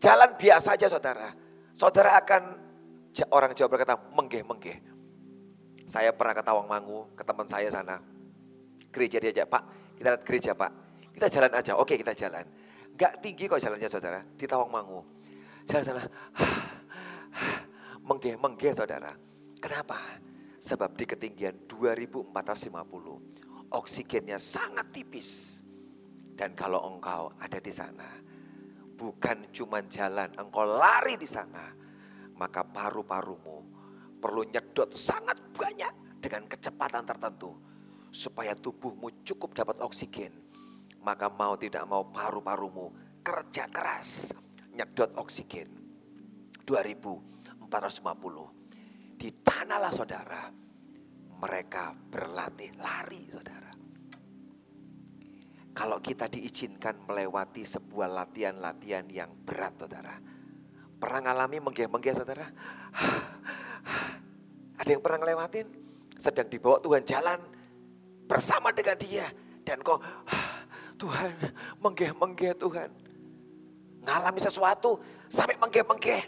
[0.00, 1.36] Jalan biasa aja saudara.
[1.76, 2.42] Saudara akan,
[3.34, 4.78] orang Jawa berkata menggeh-menggeh.
[5.84, 8.00] Saya pernah ke Tawangmangu, ke teman saya sana.
[8.88, 9.62] Gereja diajak, Pak
[9.96, 10.72] kita lihat gereja Pak.
[11.16, 12.44] Kita jalan aja, oke kita jalan.
[12.96, 15.15] Gak tinggi kok jalannya saudara, di Tawangmangu.
[15.66, 16.06] Jalan sana,
[18.06, 19.10] menggeh-menggeh saudara.
[19.58, 19.98] Kenapa?
[20.62, 25.58] Sebab di ketinggian 2450 oksigennya sangat tipis.
[26.38, 28.06] Dan kalau engkau ada di sana,
[28.94, 31.74] bukan cuma jalan, engkau lari di sana,
[32.38, 33.58] maka paru-parumu
[34.22, 37.58] perlu nyedot sangat banyak dengan kecepatan tertentu
[38.14, 40.30] supaya tubuhmu cukup dapat oksigen.
[41.02, 44.30] Maka mau tidak mau paru-parumu kerja keras
[44.76, 45.72] nyedot oksigen.
[46.68, 49.16] 2450.
[49.16, 50.52] Di tanahlah saudara,
[51.40, 53.72] mereka berlatih lari saudara.
[55.76, 60.16] Kalau kita diizinkan melewati sebuah latihan-latihan yang berat saudara.
[60.96, 62.48] Pernah ngalami menggeh-menggeh saudara?
[64.80, 65.68] Ada yang pernah ngelewatin?
[66.16, 67.40] Sedang dibawa Tuhan jalan
[68.24, 69.28] bersama dengan dia.
[69.60, 70.00] Dan kok
[71.00, 71.36] Tuhan
[71.84, 73.05] menggeh-menggeh Tuhan.
[74.06, 76.22] Ngalami sesuatu sampai menggeh-menggeh.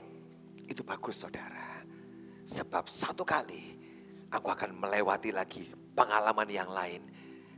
[0.67, 1.87] Itu bagus saudara.
[2.43, 3.79] Sebab satu kali
[4.35, 7.07] aku akan melewati lagi pengalaman yang lain.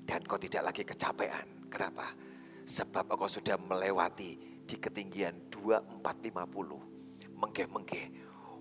[0.04, 1.72] Dan kau tidak lagi kecapean.
[1.72, 2.12] Kenapa?
[2.68, 7.40] Sebab kau sudah melewati di ketinggian 2450.
[7.40, 8.06] Menggeh-menggeh.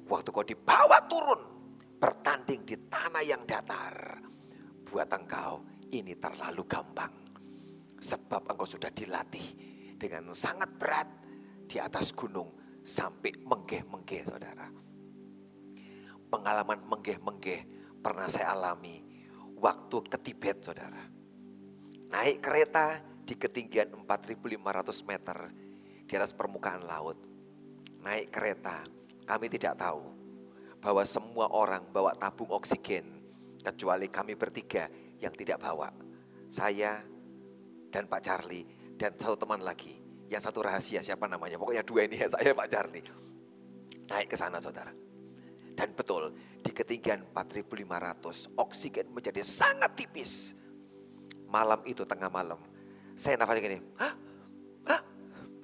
[0.08, 1.42] Waktu kau dibawa turun.
[2.00, 4.24] Bertanding di tanah yang datar.
[4.88, 5.60] Buat engkau
[5.92, 7.12] ini terlalu gampang.
[8.00, 9.44] Sebab engkau sudah dilatih
[10.00, 11.19] dengan sangat berat
[11.70, 12.50] di atas gunung
[12.82, 14.66] sampai menggeh-menggeh saudara.
[16.30, 17.62] Pengalaman menggeh-menggeh
[18.02, 19.06] pernah saya alami
[19.62, 21.06] waktu ke Tibet saudara.
[22.10, 25.38] Naik kereta di ketinggian 4500 meter
[26.10, 27.22] di atas permukaan laut.
[28.02, 28.82] Naik kereta,
[29.30, 30.02] kami tidak tahu
[30.82, 33.22] bahwa semua orang bawa tabung oksigen
[33.62, 34.90] kecuali kami bertiga
[35.22, 35.94] yang tidak bawa.
[36.50, 36.98] Saya
[37.94, 38.66] dan Pak Charlie
[38.98, 40.09] dan satu teman lagi.
[40.30, 41.58] Yang satu rahasia siapa namanya.
[41.58, 43.06] Pokoknya dua ini ya saya Pak Charlie.
[44.10, 44.94] Naik ke sana saudara.
[45.74, 50.54] Dan betul di ketinggian 4500 oksigen menjadi sangat tipis.
[51.50, 52.62] Malam itu tengah malam.
[53.18, 53.80] Saya nafasnya gini.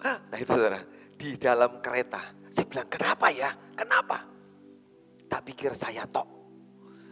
[0.06, 0.82] Nah itu saudara.
[1.16, 2.22] Di dalam kereta.
[2.50, 3.50] Saya bilang kenapa ya?
[3.76, 4.18] Kenapa?
[5.26, 6.28] Tak pikir saya tok.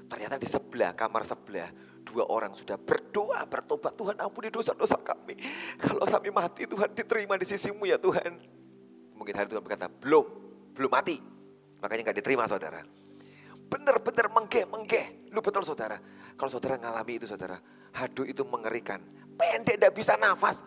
[0.07, 1.69] Ternyata di sebelah kamar sebelah
[2.03, 3.95] dua orang sudah berdoa, bertobat.
[3.95, 5.39] Tuhan ampuni dosa-dosa kami.
[5.79, 8.37] Kalau kami mati Tuhan diterima di sisimu ya Tuhan.
[9.15, 10.25] Mungkin hari Tuhan berkata, belum,
[10.75, 11.17] belum mati.
[11.79, 12.83] Makanya gak diterima saudara.
[13.71, 15.31] Benar-benar menggeh-menggeh.
[15.31, 15.97] Lu betul saudara.
[16.35, 17.57] Kalau saudara ngalami itu saudara.
[17.95, 18.99] Haduh itu mengerikan.
[19.39, 20.61] Pendek gak bisa nafas.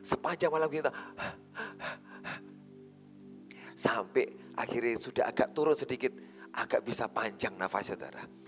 [0.00, 0.90] Sepanjang malam kita.
[3.76, 6.12] Sampai akhirnya sudah agak turun sedikit.
[6.54, 8.43] Agak bisa panjang nafas saudara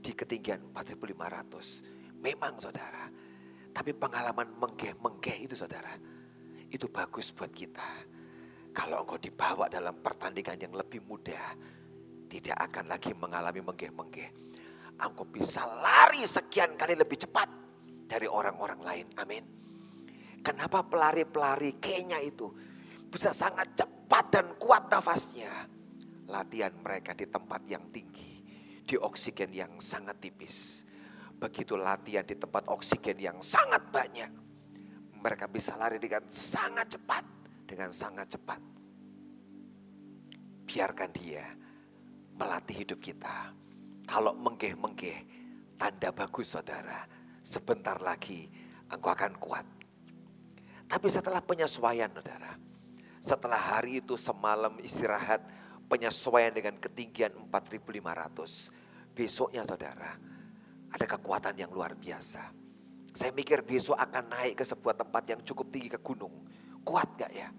[0.00, 2.20] di ketinggian 4500.
[2.20, 3.08] Memang saudara,
[3.72, 5.92] tapi pengalaman menggeh-menggeh itu saudara,
[6.68, 8.08] itu bagus buat kita.
[8.72, 11.56] Kalau engkau dibawa dalam pertandingan yang lebih mudah,
[12.28, 14.28] tidak akan lagi mengalami menggeh-menggeh.
[15.00, 17.48] Engkau bisa lari sekian kali lebih cepat
[18.04, 19.06] dari orang-orang lain.
[19.16, 19.44] Amin.
[20.40, 22.48] Kenapa pelari-pelari Kenya itu
[23.08, 25.68] bisa sangat cepat dan kuat nafasnya?
[26.30, 28.29] Latihan mereka di tempat yang tinggi
[28.90, 30.82] di oksigen yang sangat tipis.
[31.38, 34.26] Begitu latihan di tempat oksigen yang sangat banyak.
[35.14, 37.22] Mereka bisa lari dengan sangat cepat.
[37.70, 38.58] Dengan sangat cepat.
[40.66, 41.46] Biarkan dia
[42.34, 43.54] melatih hidup kita.
[44.10, 45.18] Kalau menggeh-menggeh,
[45.78, 47.06] tanda bagus saudara.
[47.46, 48.50] Sebentar lagi
[48.90, 49.66] engkau akan kuat.
[50.90, 52.58] Tapi setelah penyesuaian saudara.
[53.22, 55.44] Setelah hari itu semalam istirahat
[55.86, 58.79] penyesuaian dengan ketinggian 4500
[59.12, 60.30] besoknya saudara
[60.90, 62.42] ada kekuatan yang luar biasa.
[63.10, 66.46] Saya mikir besok akan naik ke sebuah tempat yang cukup tinggi ke gunung.
[66.86, 67.50] Kuat gak ya?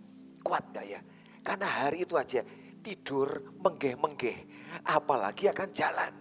[0.43, 0.99] Kuat gak ya?
[1.43, 2.43] Karena hari itu aja
[2.79, 4.37] tidur menggeh-menggeh.
[4.87, 6.13] Apalagi akan jalan.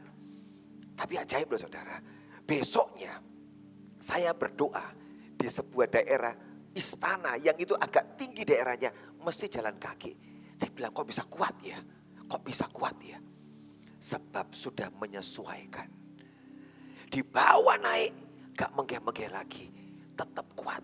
[0.99, 1.97] Tapi ajaib loh saudara.
[2.43, 3.23] Besoknya
[4.03, 4.91] saya berdoa
[5.39, 6.35] di sebuah daerah
[6.75, 8.91] istana yang itu agak tinggi daerahnya.
[9.23, 10.13] Mesti jalan kaki.
[10.59, 11.79] Saya bilang kok bisa kuat ya?
[12.27, 13.19] Kok bisa kuat ya?
[14.01, 15.87] Sebab sudah menyesuaikan.
[17.13, 18.13] Dibawa naik,
[18.57, 19.69] gak menggeh-menggeh lagi.
[20.17, 20.81] Tetap kuat.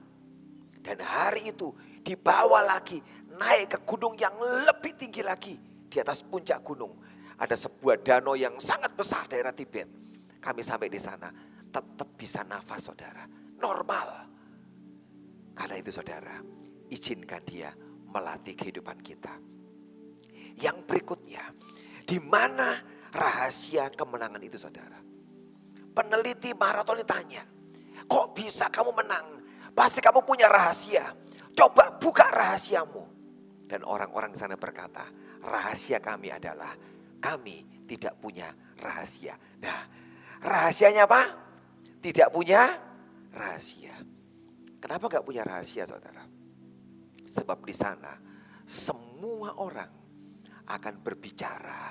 [0.84, 1.72] Dan hari itu
[2.04, 3.00] dibawa lagi
[3.40, 5.56] naik ke gunung yang lebih tinggi lagi.
[5.88, 6.92] Di atas puncak gunung.
[7.40, 9.88] Ada sebuah danau yang sangat besar daerah Tibet.
[10.40, 11.32] Kami sampai di sana
[11.72, 13.24] tetap bisa nafas saudara.
[13.56, 14.08] Normal.
[15.56, 16.36] Karena itu saudara,
[16.92, 17.72] izinkan dia
[18.12, 19.32] melatih kehidupan kita.
[20.56, 21.44] Yang berikutnya,
[22.04, 25.00] di mana rahasia kemenangan itu saudara.
[25.96, 27.40] Peneliti maraton ditanya,
[28.04, 29.40] kok bisa kamu menang?
[29.72, 31.16] Pasti kamu punya rahasia.
[31.56, 33.04] Coba buka rahasiamu.
[33.64, 35.08] Dan orang-orang di sana berkata,
[35.40, 36.76] rahasia kami adalah
[37.18, 39.34] kami tidak punya rahasia.
[39.64, 39.88] Nah,
[40.44, 41.22] rahasianya apa?
[42.04, 42.68] Tidak punya
[43.32, 43.96] rahasia.
[44.78, 46.22] Kenapa gak punya rahasia saudara?
[47.26, 48.14] Sebab di sana
[48.62, 49.90] semua orang
[50.66, 51.90] akan berbicara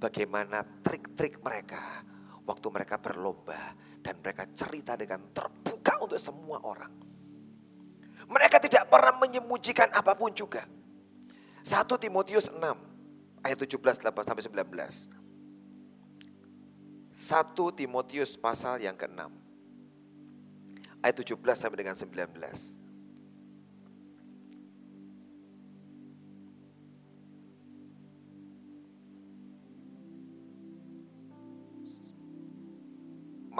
[0.00, 2.02] bagaimana trik-trik mereka
[2.48, 6.88] waktu mereka berlomba Dan mereka cerita dengan terbuka untuk semua orang.
[8.24, 10.64] Mereka tidak pernah menyembunyikan apa pun juga.
[11.60, 12.64] 1 Timotius 6
[13.44, 15.12] ayat 17 8 sampai 19.
[17.12, 19.20] 1 Timotius pasal yang ke-6
[21.04, 22.79] ayat 17 sampai dengan 19.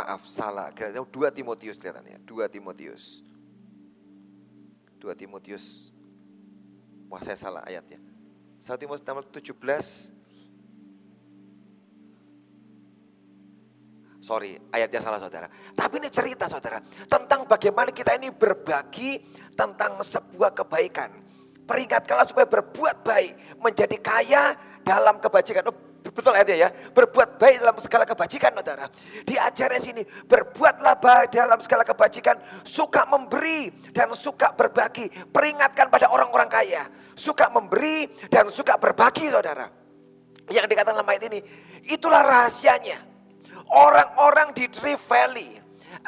[0.01, 3.21] Maaf salah, kira-kira 2 Timotius kelihatannya, 2 Timotius.
[4.97, 5.93] 2 Timotius,
[7.13, 8.01] wah saya salah ayatnya.
[8.61, 10.17] 1 Timotius 17,
[14.21, 15.49] Sorry, ayatnya salah saudara.
[15.73, 16.77] Tapi ini cerita saudara,
[17.09, 19.17] tentang bagaimana kita ini berbagi
[19.57, 21.09] tentang sebuah kebaikan.
[21.65, 24.53] Peringatkanlah supaya berbuat baik, menjadi kaya
[24.85, 25.73] dalam kebajikan.
[26.11, 28.87] Betul ayatnya ya, berbuat baik dalam segala kebajikan saudara.
[29.23, 35.09] Diajarnya sini, berbuatlah baik dalam segala kebajikan, suka memberi dan suka berbagi.
[35.31, 36.83] Peringatkan pada orang-orang kaya,
[37.15, 39.71] suka memberi dan suka berbagi saudara.
[40.51, 41.39] Yang dikatakan dalam ayat ini,
[41.87, 43.11] itulah rahasianya
[43.71, 45.55] Orang-orang di Drift Valley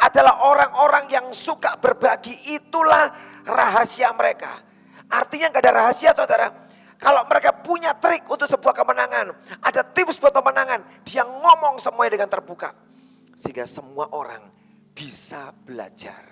[0.02, 2.34] adalah orang-orang yang suka berbagi.
[2.58, 3.06] Itulah
[3.46, 4.58] rahasia mereka.
[5.06, 6.61] Artinya nggak ada rahasia saudara.
[7.02, 9.34] Kalau mereka punya trik untuk sebuah kemenangan.
[9.58, 11.02] Ada tips buat kemenangan.
[11.02, 12.70] Dia ngomong semuanya dengan terbuka.
[13.34, 14.46] Sehingga semua orang
[14.94, 16.22] bisa belajar.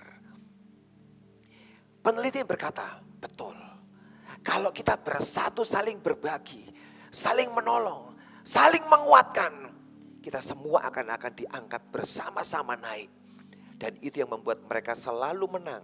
[1.98, 3.59] Peneliti berkata, betul.
[4.46, 6.70] Kalau kita bersatu saling berbagi,
[7.11, 8.14] saling menolong,
[8.46, 9.74] saling menguatkan,
[10.22, 13.11] kita semua akan akan diangkat bersama-sama naik.
[13.74, 15.83] Dan itu yang membuat mereka selalu menang.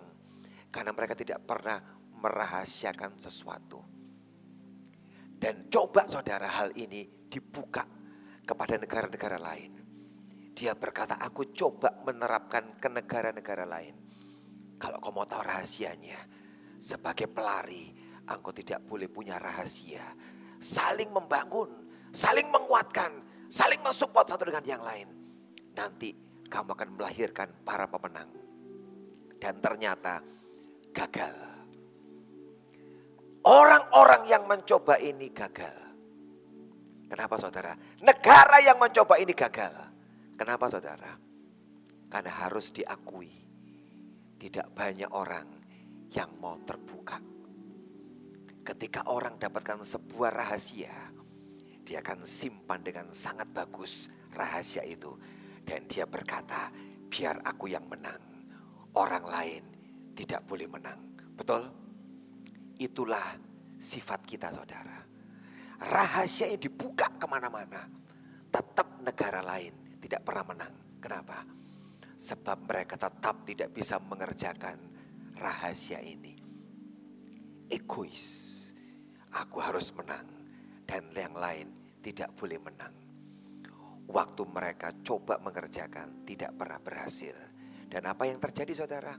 [0.71, 1.83] Karena mereka tidak pernah
[2.23, 3.96] merahasiakan sesuatu.
[5.37, 7.85] Dan coba saudara hal ini dibuka
[8.43, 9.73] kepada negara-negara lain.
[10.57, 13.95] Dia berkata, aku coba menerapkan ke negara-negara lain.
[14.81, 16.17] Kalau kau mau tahu rahasianya,
[16.81, 17.93] sebagai pelari,
[18.25, 20.17] engkau tidak boleh punya rahasia.
[20.57, 21.69] Saling membangun,
[22.17, 25.09] saling menguatkan, Saling mensupport satu dengan yang lain.
[25.79, 26.11] Nanti
[26.51, 28.31] kamu akan melahirkan para pemenang.
[29.39, 30.19] Dan ternyata
[30.91, 31.56] gagal.
[33.47, 35.87] Orang-orang yang mencoba ini gagal.
[37.07, 37.79] Kenapa saudara?
[38.03, 39.71] Negara yang mencoba ini gagal.
[40.35, 41.15] Kenapa saudara?
[42.11, 43.31] Karena harus diakui.
[44.35, 45.47] Tidak banyak orang
[46.11, 47.23] yang mau terbuka.
[48.67, 51.15] Ketika orang dapatkan sebuah rahasia,
[51.87, 55.15] dia akan simpan dengan sangat bagus rahasia itu.
[55.63, 56.75] Dan dia berkata,
[57.07, 58.19] biar aku yang menang.
[58.99, 59.63] Orang lain
[60.19, 60.99] tidak boleh menang.
[61.39, 61.86] Betul?
[62.77, 63.37] Itulah
[63.77, 65.01] sifat kita saudara.
[65.81, 67.89] Rahasia yang dibuka ke mana-mana.
[68.53, 70.75] Tetap negara lain tidak pernah menang.
[71.01, 71.45] Kenapa?
[72.17, 74.77] Sebab mereka tetap tidak bisa mengerjakan
[75.37, 76.37] rahasia ini.
[77.69, 78.55] Egois.
[79.37, 80.25] Aku harus menang
[80.89, 81.69] dan yang lain
[82.01, 82.95] tidak boleh menang.
[84.07, 87.37] Waktu mereka coba mengerjakan tidak pernah berhasil.
[87.91, 89.13] Dan apa yang terjadi saudara?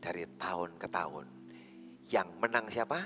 [0.00, 1.39] Dari tahun ke tahun.
[2.10, 2.98] Yang menang siapa?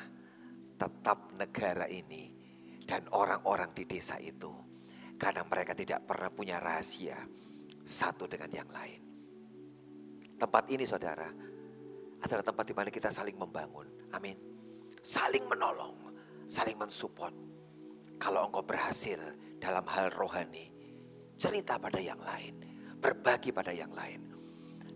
[0.75, 2.33] Tetap negara ini
[2.89, 4.51] dan orang-orang di desa itu.
[5.15, 7.21] Karena mereka tidak pernah punya rahasia
[7.85, 9.01] satu dengan yang lain.
[10.35, 11.29] Tempat ini saudara
[12.25, 13.87] adalah tempat di mana kita saling membangun.
[14.17, 14.35] Amin.
[15.05, 15.95] Saling menolong,
[16.49, 17.45] saling mensupport
[18.19, 19.21] kalau engkau berhasil
[19.61, 20.73] dalam hal rohani,
[21.37, 22.57] cerita pada yang lain,
[22.99, 24.33] berbagi pada yang lain.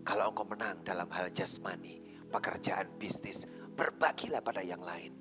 [0.01, 2.01] Kalau engkau menang dalam hal jasmani,
[2.33, 3.45] pekerjaan bisnis,
[3.79, 5.15] berbagilah pada yang lain.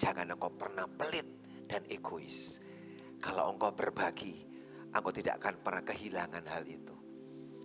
[0.00, 1.28] Jangan engkau pernah pelit
[1.68, 2.56] dan egois.
[3.20, 4.40] Kalau engkau berbagi,
[4.88, 6.96] engkau tidak akan pernah kehilangan hal itu.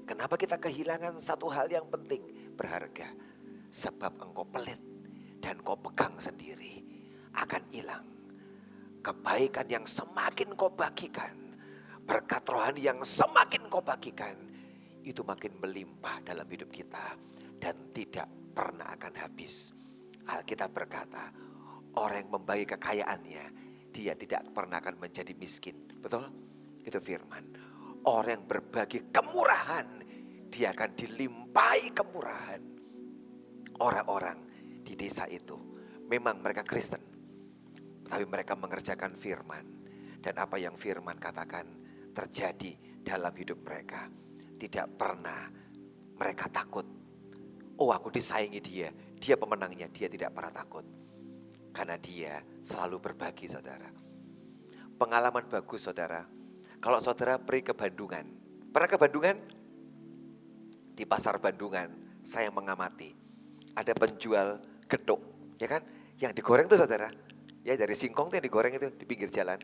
[0.03, 3.07] Kenapa kita kehilangan satu hal yang penting, berharga?
[3.71, 4.81] Sebab engkau pelit
[5.39, 6.83] dan engkau pegang sendiri,
[7.31, 8.09] akan hilang
[8.99, 11.55] kebaikan yang semakin kau bagikan,
[12.03, 14.35] berkat rohani yang semakin kau bagikan,
[15.01, 17.15] itu makin melimpah dalam hidup kita
[17.57, 19.71] dan tidak pernah akan habis.
[20.29, 21.33] Alkitab berkata,
[21.97, 23.45] orang yang membagi kekayaannya,
[23.89, 25.89] dia tidak pernah akan menjadi miskin.
[25.97, 26.29] Betul?
[26.85, 27.43] Itu firman.
[28.05, 29.87] Orang yang berbagi kemurahan,
[30.53, 32.61] dia akan dilimpahi kemurahan.
[33.81, 34.37] Orang-orang
[34.85, 35.57] di desa itu,
[36.05, 37.01] memang mereka Kristen,
[38.05, 39.65] tapi mereka mengerjakan firman.
[40.19, 41.63] Dan apa yang firman katakan
[42.11, 44.11] terjadi dalam hidup mereka.
[44.59, 45.47] Tidak pernah
[46.19, 46.83] mereka takut.
[47.79, 50.87] Oh aku disaingi dia, dia pemenangnya, dia tidak pernah takut.
[51.75, 53.91] Karena dia selalu berbagi saudara.
[54.95, 56.25] Pengalaman bagus saudara.
[56.79, 58.25] Kalau saudara pergi ke Bandungan.
[58.71, 59.37] Pernah ke Bandungan?
[60.95, 63.15] Di pasar Bandungan, saya mengamati.
[63.75, 64.59] Ada penjual
[64.89, 65.21] geduk,
[65.61, 65.83] ya kan?
[66.19, 67.07] Yang digoreng itu saudara.
[67.63, 69.59] Ya dari singkong itu yang digoreng itu di pinggir jalan.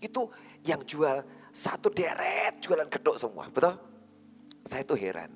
[0.00, 0.30] Itu
[0.64, 3.76] yang jual satu deret jualan geduk semua, betul?
[4.64, 5.30] Saya tuh heran.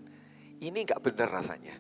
[0.63, 1.75] Ini nggak benar rasanya.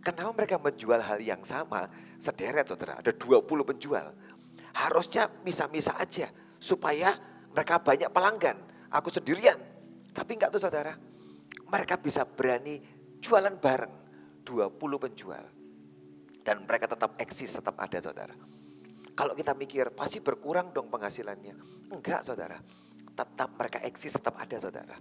[0.00, 1.84] Kenapa mereka menjual hal yang sama
[2.16, 3.04] sederet saudara?
[3.04, 4.16] Ada 20 penjual.
[4.72, 7.12] Harusnya misa-misa aja supaya
[7.52, 8.56] mereka banyak pelanggan.
[8.88, 9.60] Aku sendirian.
[10.16, 10.96] Tapi enggak tuh saudara.
[11.68, 12.80] Mereka bisa berani
[13.20, 13.94] jualan bareng.
[14.40, 15.44] 20 penjual.
[16.40, 18.32] Dan mereka tetap eksis, tetap ada saudara.
[19.12, 21.54] Kalau kita mikir pasti berkurang dong penghasilannya.
[21.92, 22.56] Enggak saudara.
[23.12, 24.96] Tetap mereka eksis, tetap ada saudara.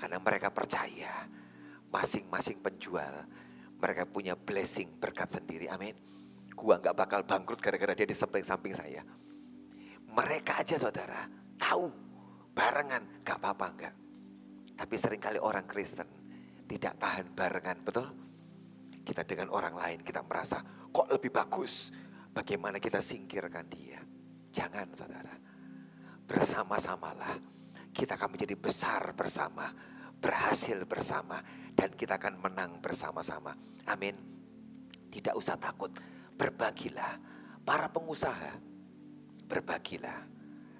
[0.00, 1.28] Karena mereka percaya
[1.92, 3.28] masing-masing penjual
[3.80, 5.66] mereka punya blessing berkat sendiri.
[5.72, 5.96] Amin.
[6.52, 9.02] Gua nggak bakal bangkrut gara-gara dia di samping-samping saya.
[10.10, 11.24] Mereka aja saudara
[11.56, 11.88] tahu
[12.52, 13.94] barengan gak apa-apa enggak.
[14.76, 16.08] Tapi sering kali orang Kristen
[16.70, 18.06] tidak tahan barengan, betul?
[19.02, 21.90] Kita dengan orang lain kita merasa kok lebih bagus.
[22.30, 23.98] Bagaimana kita singkirkan dia.
[24.54, 25.34] Jangan saudara.
[26.30, 27.34] Bersama-samalah.
[27.90, 29.66] Kita akan menjadi besar bersama.
[30.22, 31.42] Berhasil bersama.
[31.74, 33.54] Dan kita akan menang bersama-sama.
[33.88, 34.16] Amin.
[35.10, 35.90] Tidak usah takut.
[36.36, 37.18] Berbagilah.
[37.62, 38.56] Para pengusaha.
[39.46, 40.20] Berbagilah.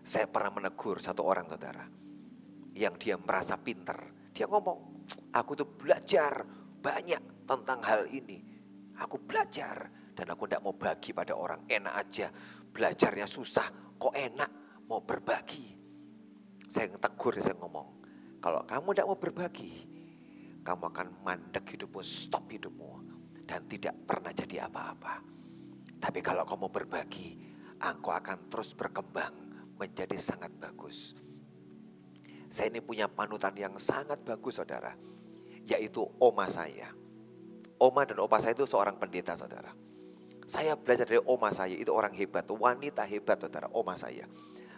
[0.00, 1.84] Saya pernah menegur satu orang saudara
[2.74, 3.98] yang dia merasa pinter.
[4.32, 6.46] Dia ngomong, aku tuh belajar
[6.80, 8.40] banyak tentang hal ini.
[9.00, 11.64] Aku belajar dan aku tidak mau bagi pada orang.
[11.66, 12.28] Enak aja,
[12.72, 14.50] belajarnya susah, kok enak
[14.88, 15.76] mau berbagi.
[16.70, 17.88] Saya tegur, saya ngomong,
[18.38, 19.72] kalau kamu tidak mau berbagi,
[20.60, 22.90] kamu akan mandek hidupmu, stop hidupmu.
[23.44, 25.24] Dan tidak pernah jadi apa-apa.
[25.98, 27.34] Tapi kalau kamu berbagi,
[27.82, 29.34] engkau akan terus berkembang
[29.74, 31.18] menjadi sangat bagus.
[32.50, 34.94] Saya ini punya panutan yang sangat bagus saudara.
[35.66, 36.94] Yaitu oma saya.
[37.80, 39.72] Oma dan opa saya itu seorang pendeta saudara.
[40.44, 44.26] Saya belajar dari oma saya, itu orang hebat, wanita hebat saudara, oma saya.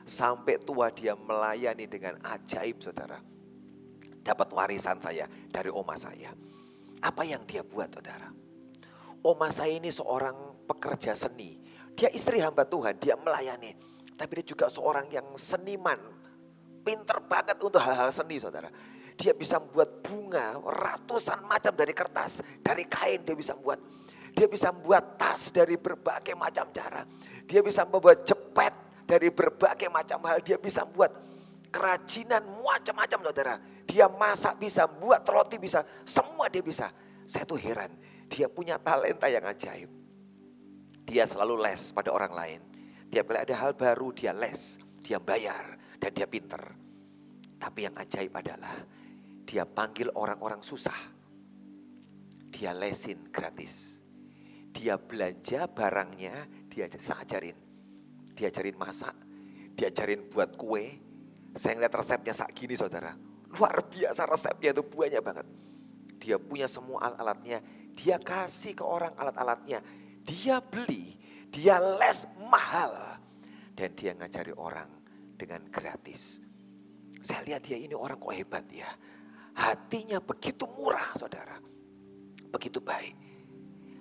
[0.05, 3.32] Sampai tua dia melayani dengan ajaib saudara.
[4.23, 6.31] Dapat warisan saya dari oma saya.
[7.03, 8.31] Apa yang dia buat saudara?
[9.23, 11.59] Oma saya ini seorang pekerja seni.
[11.99, 13.75] Dia istri hamba Tuhan, dia melayani.
[14.15, 15.99] Tapi dia juga seorang yang seniman,
[16.83, 18.67] Pinter banget untuk hal-hal seni saudara.
[19.15, 23.79] Dia bisa membuat bunga ratusan macam dari kertas, dari kain dia bisa membuat.
[24.35, 27.07] Dia bisa membuat tas dari berbagai macam cara.
[27.47, 28.75] Dia bisa membuat jepet
[29.07, 30.43] dari berbagai macam hal.
[30.43, 31.15] Dia bisa membuat
[31.71, 33.55] kerajinan macam-macam saudara.
[33.93, 36.89] Dia masak bisa, buat roti bisa, semua dia bisa.
[37.29, 37.93] Saya tuh heran,
[38.25, 39.93] dia punya talenta yang ajaib.
[41.05, 42.61] Dia selalu les pada orang lain.
[43.13, 46.73] Tiap kali ada hal baru dia les, dia bayar dan dia pinter.
[47.61, 48.81] Tapi yang ajaib adalah
[49.45, 50.97] dia panggil orang-orang susah.
[52.49, 54.01] Dia lesin gratis.
[54.73, 57.61] Dia belanja barangnya, dia ajarin.
[58.33, 59.13] Dia ajarin masak,
[59.77, 60.97] dia ajarin buat kue.
[61.53, 63.32] Saya ngeliat resepnya saat gini saudara.
[63.53, 65.47] Luar biasa resepnya itu banyak banget.
[66.17, 67.61] Dia punya semua alat-alatnya.
[67.93, 69.85] Dia kasih ke orang alat-alatnya.
[70.25, 71.19] Dia beli,
[71.53, 73.21] dia les mahal.
[73.77, 74.89] Dan dia ngajari orang
[75.37, 76.41] dengan gratis.
[77.21, 78.89] Saya lihat dia ini orang kok hebat ya.
[79.53, 81.61] Hatinya begitu murah saudara.
[82.49, 83.17] Begitu baik.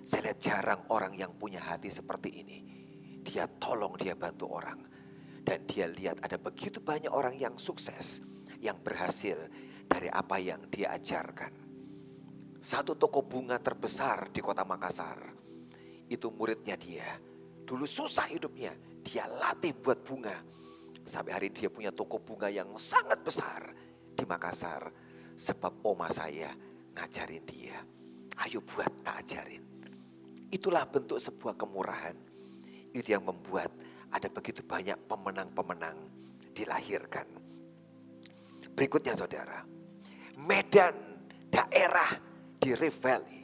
[0.02, 2.58] Saya lihat jarang orang yang punya hati seperti ini.
[3.22, 4.80] Dia tolong, dia bantu orang.
[5.42, 8.31] Dan dia lihat ada begitu banyak orang yang sukses.
[8.62, 9.38] Yang berhasil
[9.90, 11.52] dari apa yang dia ajarkan.
[12.62, 15.18] Satu toko bunga terbesar di kota Makassar.
[16.06, 17.18] Itu muridnya dia.
[17.66, 18.70] Dulu susah hidupnya.
[19.02, 20.52] Dia latih buat bunga
[21.02, 23.74] Sampai hari dia punya toko bunga yang sangat besar
[24.14, 24.86] di Makassar.
[25.34, 26.54] Sebab oma saya
[26.94, 27.82] ngajarin dia.
[28.46, 29.62] Ayo buat tak ajarin.
[30.52, 32.14] Itulah bentuk sebuah kemurahan.
[32.94, 33.72] Itu yang membuat
[34.12, 35.98] ada begitu banyak pemenang-pemenang
[36.54, 37.26] dilahirkan.
[38.72, 39.64] Berikutnya saudara.
[40.42, 40.94] Medan
[41.48, 42.16] daerah
[42.58, 43.40] di Rift Valley.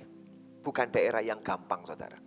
[0.65, 2.19] Bukan daerah yang gampang saudara.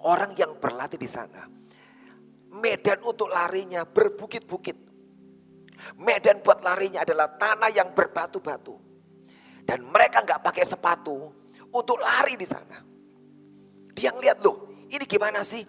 [0.00, 1.60] Orang yang berlatih di sana
[2.50, 4.76] medan untuk larinya berbukit-bukit.
[5.96, 8.76] Medan buat larinya adalah tanah yang berbatu-batu.
[9.64, 11.30] Dan mereka nggak pakai sepatu
[11.70, 12.82] untuk lari di sana.
[13.94, 15.62] Dia ngeliat loh, ini gimana sih?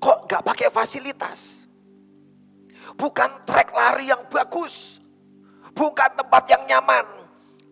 [0.00, 1.68] Kok nggak pakai fasilitas?
[2.94, 5.00] Bukan trek lari yang bagus.
[5.72, 7.06] Bukan tempat yang nyaman.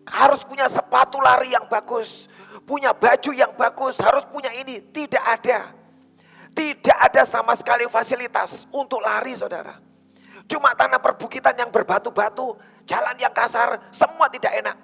[0.09, 2.27] Harus punya sepatu lari yang bagus.
[2.65, 4.01] Punya baju yang bagus.
[4.01, 4.81] Harus punya ini.
[4.81, 5.71] Tidak ada.
[6.51, 9.79] Tidak ada sama sekali fasilitas untuk lari saudara.
[10.51, 14.75] Cuma tanah perbukitan yang berbatu-batu, jalan yang kasar, semua tidak enak.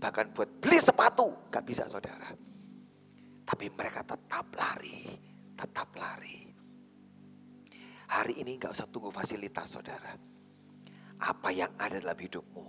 [0.00, 2.32] Bahkan buat beli sepatu gak bisa saudara.
[3.44, 5.04] Tapi mereka tetap lari,
[5.52, 6.47] tetap lari.
[8.08, 10.16] Hari ini gak usah tunggu fasilitas saudara.
[11.20, 12.66] Apa yang ada dalam hidupmu,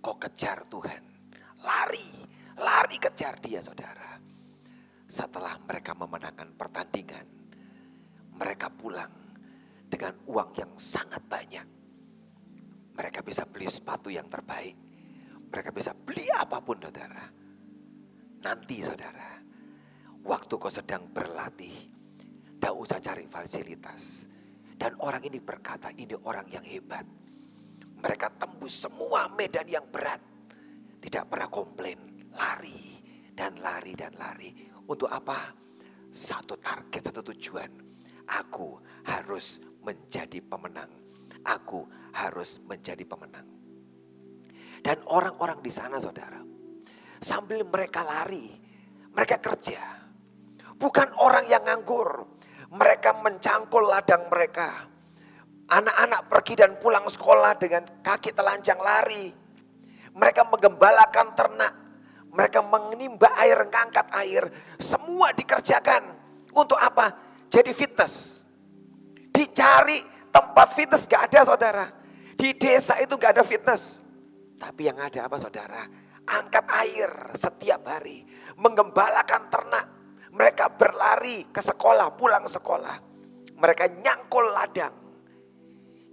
[0.00, 1.02] kau kejar Tuhan.
[1.60, 2.24] Lari,
[2.56, 4.16] lari kejar dia saudara.
[5.04, 7.26] Setelah mereka memenangkan pertandingan,
[8.32, 9.12] mereka pulang
[9.92, 11.68] dengan uang yang sangat banyak.
[12.96, 14.72] Mereka bisa beli sepatu yang terbaik.
[15.52, 17.28] Mereka bisa beli apa pun saudara.
[18.40, 19.36] Nanti saudara,
[20.24, 21.76] waktu kau sedang berlatih,
[22.56, 24.31] tidak usah cari fasilitas.
[24.76, 27.06] Dan orang ini berkata ini orang yang hebat.
[28.02, 30.18] Mereka tembus semua medan yang berat.
[31.02, 32.98] Tidak pernah komplain, lari
[33.34, 34.50] dan lari dan lari.
[34.86, 35.54] Untuk apa?
[36.12, 37.70] Satu target, satu tujuan.
[38.26, 40.90] Aku harus menjadi pemenang.
[41.42, 43.46] Aku harus menjadi pemenang.
[44.82, 46.42] Dan orang-orang di sana saudara,
[47.22, 48.50] sambil mereka lari,
[49.14, 49.78] mereka kerja.
[50.74, 52.41] Bukan orang yang nganggur,
[52.72, 54.88] mereka mencangkul ladang mereka.
[55.68, 59.28] Anak-anak pergi dan pulang sekolah dengan kaki telanjang lari.
[60.12, 61.74] Mereka menggembalakan ternak.
[62.32, 64.48] Mereka menimba air, mengangkat air.
[64.80, 66.16] Semua dikerjakan.
[66.56, 67.12] Untuk apa?
[67.52, 68.44] Jadi fitness.
[69.32, 70.00] Dicari
[70.32, 71.86] tempat fitness gak ada saudara.
[72.36, 74.00] Di desa itu gak ada fitness.
[74.56, 75.84] Tapi yang ada apa saudara?
[76.24, 78.24] Angkat air setiap hari.
[78.56, 80.01] Menggembalakan ternak.
[80.32, 82.96] Mereka berlari ke sekolah, pulang sekolah.
[83.60, 84.94] Mereka nyangkul ladang.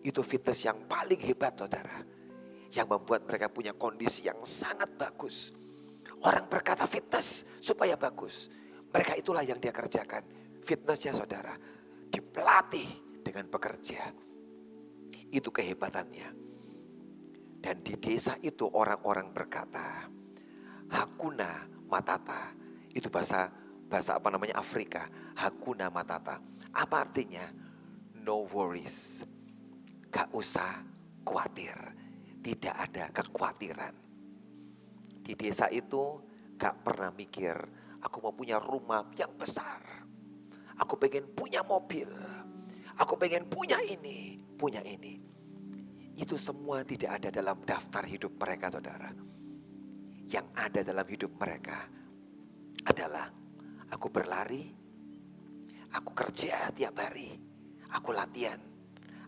[0.03, 2.03] Itu fitness yang paling hebat saudara.
[2.69, 5.55] Yang membuat mereka punya kondisi yang sangat bagus.
[6.19, 8.51] Orang berkata fitness supaya bagus.
[8.91, 10.21] Mereka itulah yang dia kerjakan.
[10.67, 11.55] Fitnessnya saudara.
[12.11, 14.11] Dipelatih dengan bekerja.
[15.31, 16.29] Itu kehebatannya.
[17.59, 20.07] Dan di desa itu orang-orang berkata,
[20.91, 22.55] Hakuna Matata.
[22.91, 23.47] Itu bahasa
[23.89, 25.09] bahasa apa namanya Afrika.
[25.35, 26.37] Hakuna Matata.
[26.71, 27.49] Apa artinya?
[28.21, 29.25] No worries.
[30.13, 30.85] Gak usah
[31.25, 31.75] khawatir.
[32.39, 33.95] Tidak ada kekhawatiran.
[35.19, 36.21] Di desa itu
[36.55, 37.57] gak pernah mikir,
[37.99, 39.81] aku mau punya rumah yang besar.
[40.79, 42.07] Aku pengen punya mobil
[42.99, 45.15] Aku pengen punya ini, punya ini.
[46.19, 49.07] Itu semua tidak ada dalam daftar hidup mereka saudara.
[50.27, 51.87] Yang ada dalam hidup mereka
[52.83, 53.31] adalah
[53.89, 54.69] aku berlari,
[55.93, 57.37] aku kerja tiap hari,
[57.93, 58.61] aku latihan,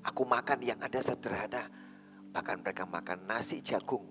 [0.06, 1.66] aku makan yang ada sederhana.
[2.32, 4.08] Bahkan mereka makan nasi jagung.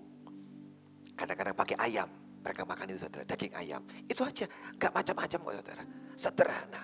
[1.17, 2.09] Kadang-kadang pakai ayam,
[2.41, 3.81] mereka makan itu saudara, daging ayam.
[4.05, 4.45] Itu aja,
[4.77, 5.83] gak macam-macam kok saudara.
[6.13, 6.81] Sederhana.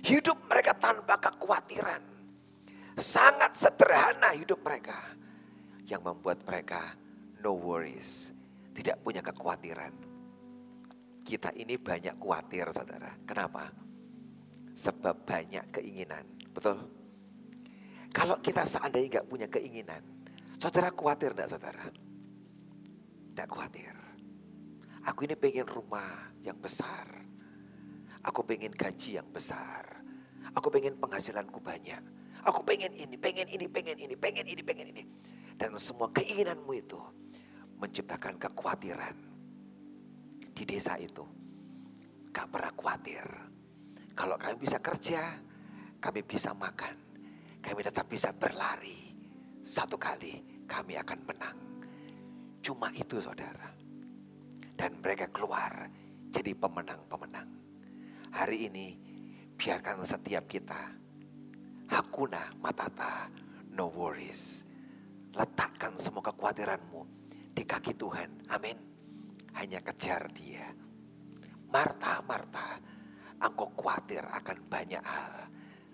[0.00, 2.00] Hidup mereka tanpa kekhawatiran.
[2.96, 4.96] Sangat sederhana hidup mereka.
[5.84, 6.96] Yang membuat mereka
[7.44, 8.32] no worries.
[8.72, 10.09] Tidak punya kekhawatiran.
[11.20, 13.12] Kita ini banyak khawatir saudara.
[13.28, 13.70] Kenapa?
[14.74, 16.24] Sebab banyak keinginan.
[16.50, 16.80] Betul?
[18.10, 20.02] Kalau kita seandainya nggak punya keinginan.
[20.60, 21.84] Saudara khawatir enggak saudara?
[23.30, 23.94] Tidak khawatir.
[25.08, 27.08] Aku ini pengen rumah yang besar.
[28.20, 30.04] Aku pengen gaji yang besar.
[30.52, 32.02] Aku pengen penghasilanku banyak.
[32.44, 35.02] Aku pengen ini, pengen ini, pengen ini, pengen ini, pengen ini.
[35.56, 37.00] Dan semua keinginanmu itu
[37.80, 39.29] menciptakan kekhawatiran.
[40.60, 41.24] Di desa itu.
[42.28, 43.24] Gak pernah khawatir.
[44.12, 45.40] Kalau kami bisa kerja,
[45.96, 47.00] kami bisa makan.
[47.64, 49.08] Kami tetap bisa berlari.
[49.64, 51.58] Satu kali kami akan menang.
[52.60, 53.72] Cuma itu saudara.
[54.76, 55.88] Dan mereka keluar
[56.28, 57.48] jadi pemenang-pemenang
[58.36, 59.00] hari ini
[59.56, 60.92] biarkan setiap kita
[61.88, 63.32] hakuna matata
[63.72, 64.64] no worries.
[65.32, 67.00] Letakkan semua kekhawatiranmu
[67.54, 68.50] di kaki Tuhan.
[68.50, 68.89] Amin.
[69.56, 70.70] Hanya kejar dia.
[71.70, 72.78] Marta, Marta,
[73.38, 75.34] engkau khawatir akan banyak hal.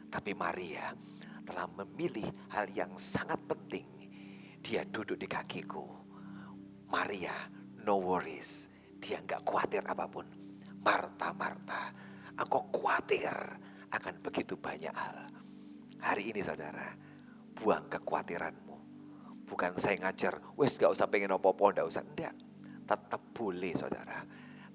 [0.09, 0.93] Tapi Maria
[1.45, 3.87] telah memilih hal yang sangat penting.
[4.61, 5.85] Dia duduk di kakiku.
[6.89, 7.35] Maria,
[7.85, 8.73] no worries.
[8.99, 10.27] Dia nggak khawatir apa pun.
[10.81, 11.91] Marta, Marta,
[12.37, 13.33] Engkau khawatir
[13.89, 15.25] akan begitu banyak hal.
[16.05, 16.93] Hari ini saudara,
[17.57, 18.77] buang kekhawatiranmu.
[19.49, 22.05] Bukan saya ngajar, wes gak usah pengen opo-opo, gak usah.
[22.05, 22.37] Enggak,
[22.87, 24.23] tetap boleh saudara.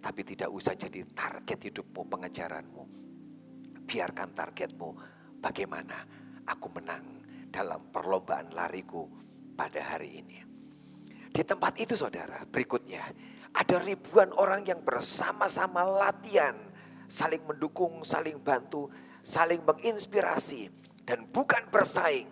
[0.01, 2.83] Tapi tidak usah jadi target hidupmu, pengejaranmu.
[3.87, 4.89] Biarkan targetmu
[5.39, 5.97] bagaimana
[6.45, 7.05] aku menang
[7.47, 9.05] dalam perlombaan lariku
[9.55, 10.37] pada hari ini.
[11.31, 13.01] Di tempat itu saudara, berikutnya
[13.55, 16.55] ada ribuan orang yang bersama-sama latihan
[17.11, 18.87] saling mendukung, saling bantu,
[19.19, 20.71] saling menginspirasi
[21.03, 22.31] dan bukan bersaing.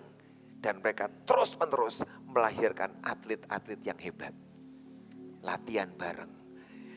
[0.60, 4.36] Dan mereka terus-menerus melahirkan atlet-atlet yang hebat.
[5.40, 6.40] Latihan bareng,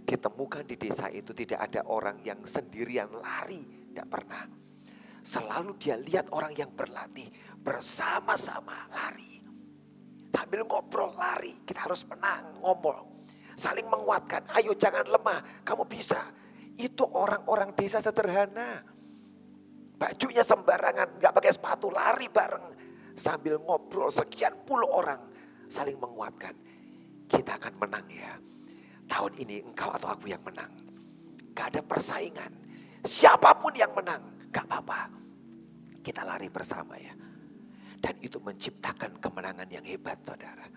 [0.03, 4.45] Ditemukan di desa itu tidak ada orang yang sendirian lari, tidak pernah.
[5.23, 7.31] Selalu dia lihat orang yang berlatih
[7.63, 9.39] bersama-sama lari.
[10.35, 13.31] Sambil ngobrol lari, kita harus menang, ngomong.
[13.55, 16.19] Saling menguatkan, ayo jangan lemah, kamu bisa.
[16.75, 18.83] Itu orang-orang desa sederhana.
[20.03, 22.67] Bajunya sembarangan, nggak pakai sepatu, lari bareng.
[23.15, 25.31] Sambil ngobrol sekian puluh orang,
[25.71, 26.72] saling menguatkan.
[27.33, 28.37] Kita akan menang ya.
[29.09, 30.69] Tahun ini engkau atau aku yang menang.
[31.57, 32.53] Gak ada persaingan.
[33.01, 34.21] Siapa pun yang menang,
[34.53, 35.09] gak apa-apa.
[36.05, 37.17] Kita lari bersama ya.
[38.03, 40.69] Dan itu menciptakan kemenangan yang hebat saudara.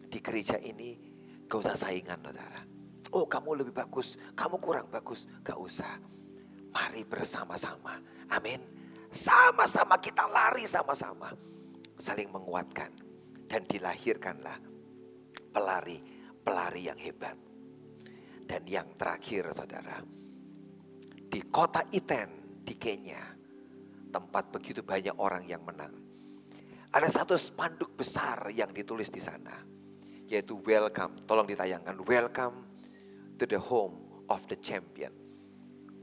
[0.00, 0.96] Di gereja ini
[1.44, 2.64] gak usah saingan saudara.
[3.12, 5.28] Oh kamu lebih bagus, kamu kurang bagus.
[5.44, 6.00] Gak usah.
[6.72, 8.00] Mari bersama-sama.
[8.32, 8.64] Amin.
[9.12, 11.36] Sama-sama kita lari sama-sama.
[12.00, 12.88] Saling menguatkan.
[13.50, 14.69] Dan dilahirkanlah
[15.50, 17.36] pelari-pelari yang hebat.
[18.46, 20.02] Dan yang terakhir saudara.
[21.30, 23.22] Di kota Iten di Kenya.
[24.10, 25.94] Tempat begitu banyak orang yang menang.
[26.90, 29.54] Ada satu spanduk besar yang ditulis di sana.
[30.26, 31.14] Yaitu welcome.
[31.22, 31.94] Tolong ditayangkan.
[32.02, 32.56] Welcome
[33.38, 35.14] to the home of the champion.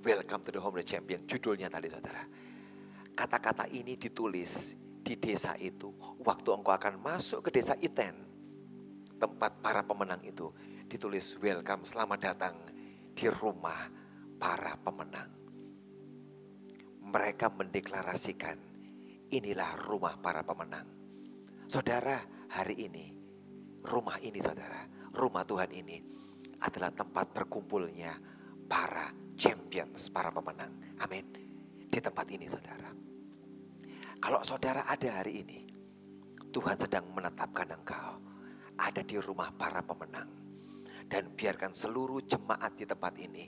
[0.03, 1.27] Welcome to the home of the champion.
[1.27, 2.23] Judulnya tadi saudara.
[3.11, 5.91] Kata-kata ini ditulis di desa itu.
[6.23, 8.26] Waktu engkau akan masuk ke desa Iten.
[9.17, 10.53] Tempat para pemenang itu.
[10.85, 12.55] Ditulis welcome selamat datang
[13.17, 13.89] di rumah
[14.37, 15.33] para pemenang.
[17.01, 18.61] Mereka mendeklarasikan
[19.33, 20.85] inilah rumah para pemenang.
[21.65, 22.21] Saudara
[22.53, 23.05] hari ini
[23.81, 24.85] rumah ini saudara.
[25.17, 25.97] Rumah Tuhan ini
[26.61, 28.13] adalah tempat berkumpulnya
[28.69, 30.77] para champions, para pemenang.
[31.01, 31.25] Amin.
[31.89, 32.93] Di tempat ini saudara.
[34.21, 35.59] Kalau saudara ada hari ini,
[36.53, 38.36] Tuhan sedang menetapkan engkau
[38.77, 40.29] ada di rumah para pemenang.
[41.07, 43.47] Dan biarkan seluruh jemaat di tempat ini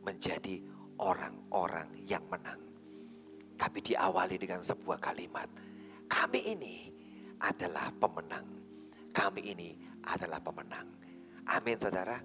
[0.00, 0.62] menjadi
[1.02, 2.60] orang-orang yang menang.
[3.58, 5.50] Tapi diawali dengan sebuah kalimat.
[6.06, 6.76] Kami ini
[7.40, 8.46] adalah pemenang.
[9.10, 9.74] Kami ini
[10.06, 10.86] adalah pemenang.
[11.50, 12.20] Amin saudara.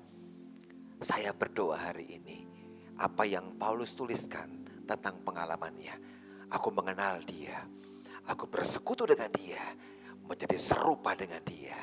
[1.02, 2.48] Saya berdoa hari ini,
[2.96, 5.92] apa yang Paulus tuliskan tentang pengalamannya,
[6.48, 7.68] aku mengenal dia,
[8.30, 9.60] aku bersekutu dengan dia,
[10.24, 11.76] menjadi serupa dengan dia.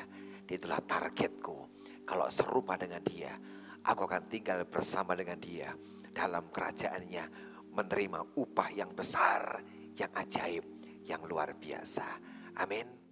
[0.47, 1.57] Itulah targetku.
[2.03, 3.31] Kalau serupa dengan dia,
[3.83, 5.71] aku akan tinggal bersama dengan dia
[6.11, 7.25] dalam kerajaannya,
[7.73, 9.63] menerima upah yang besar,
[9.95, 10.65] yang ajaib,
[11.03, 12.05] yang luar biasa.
[12.59, 13.02] Amin.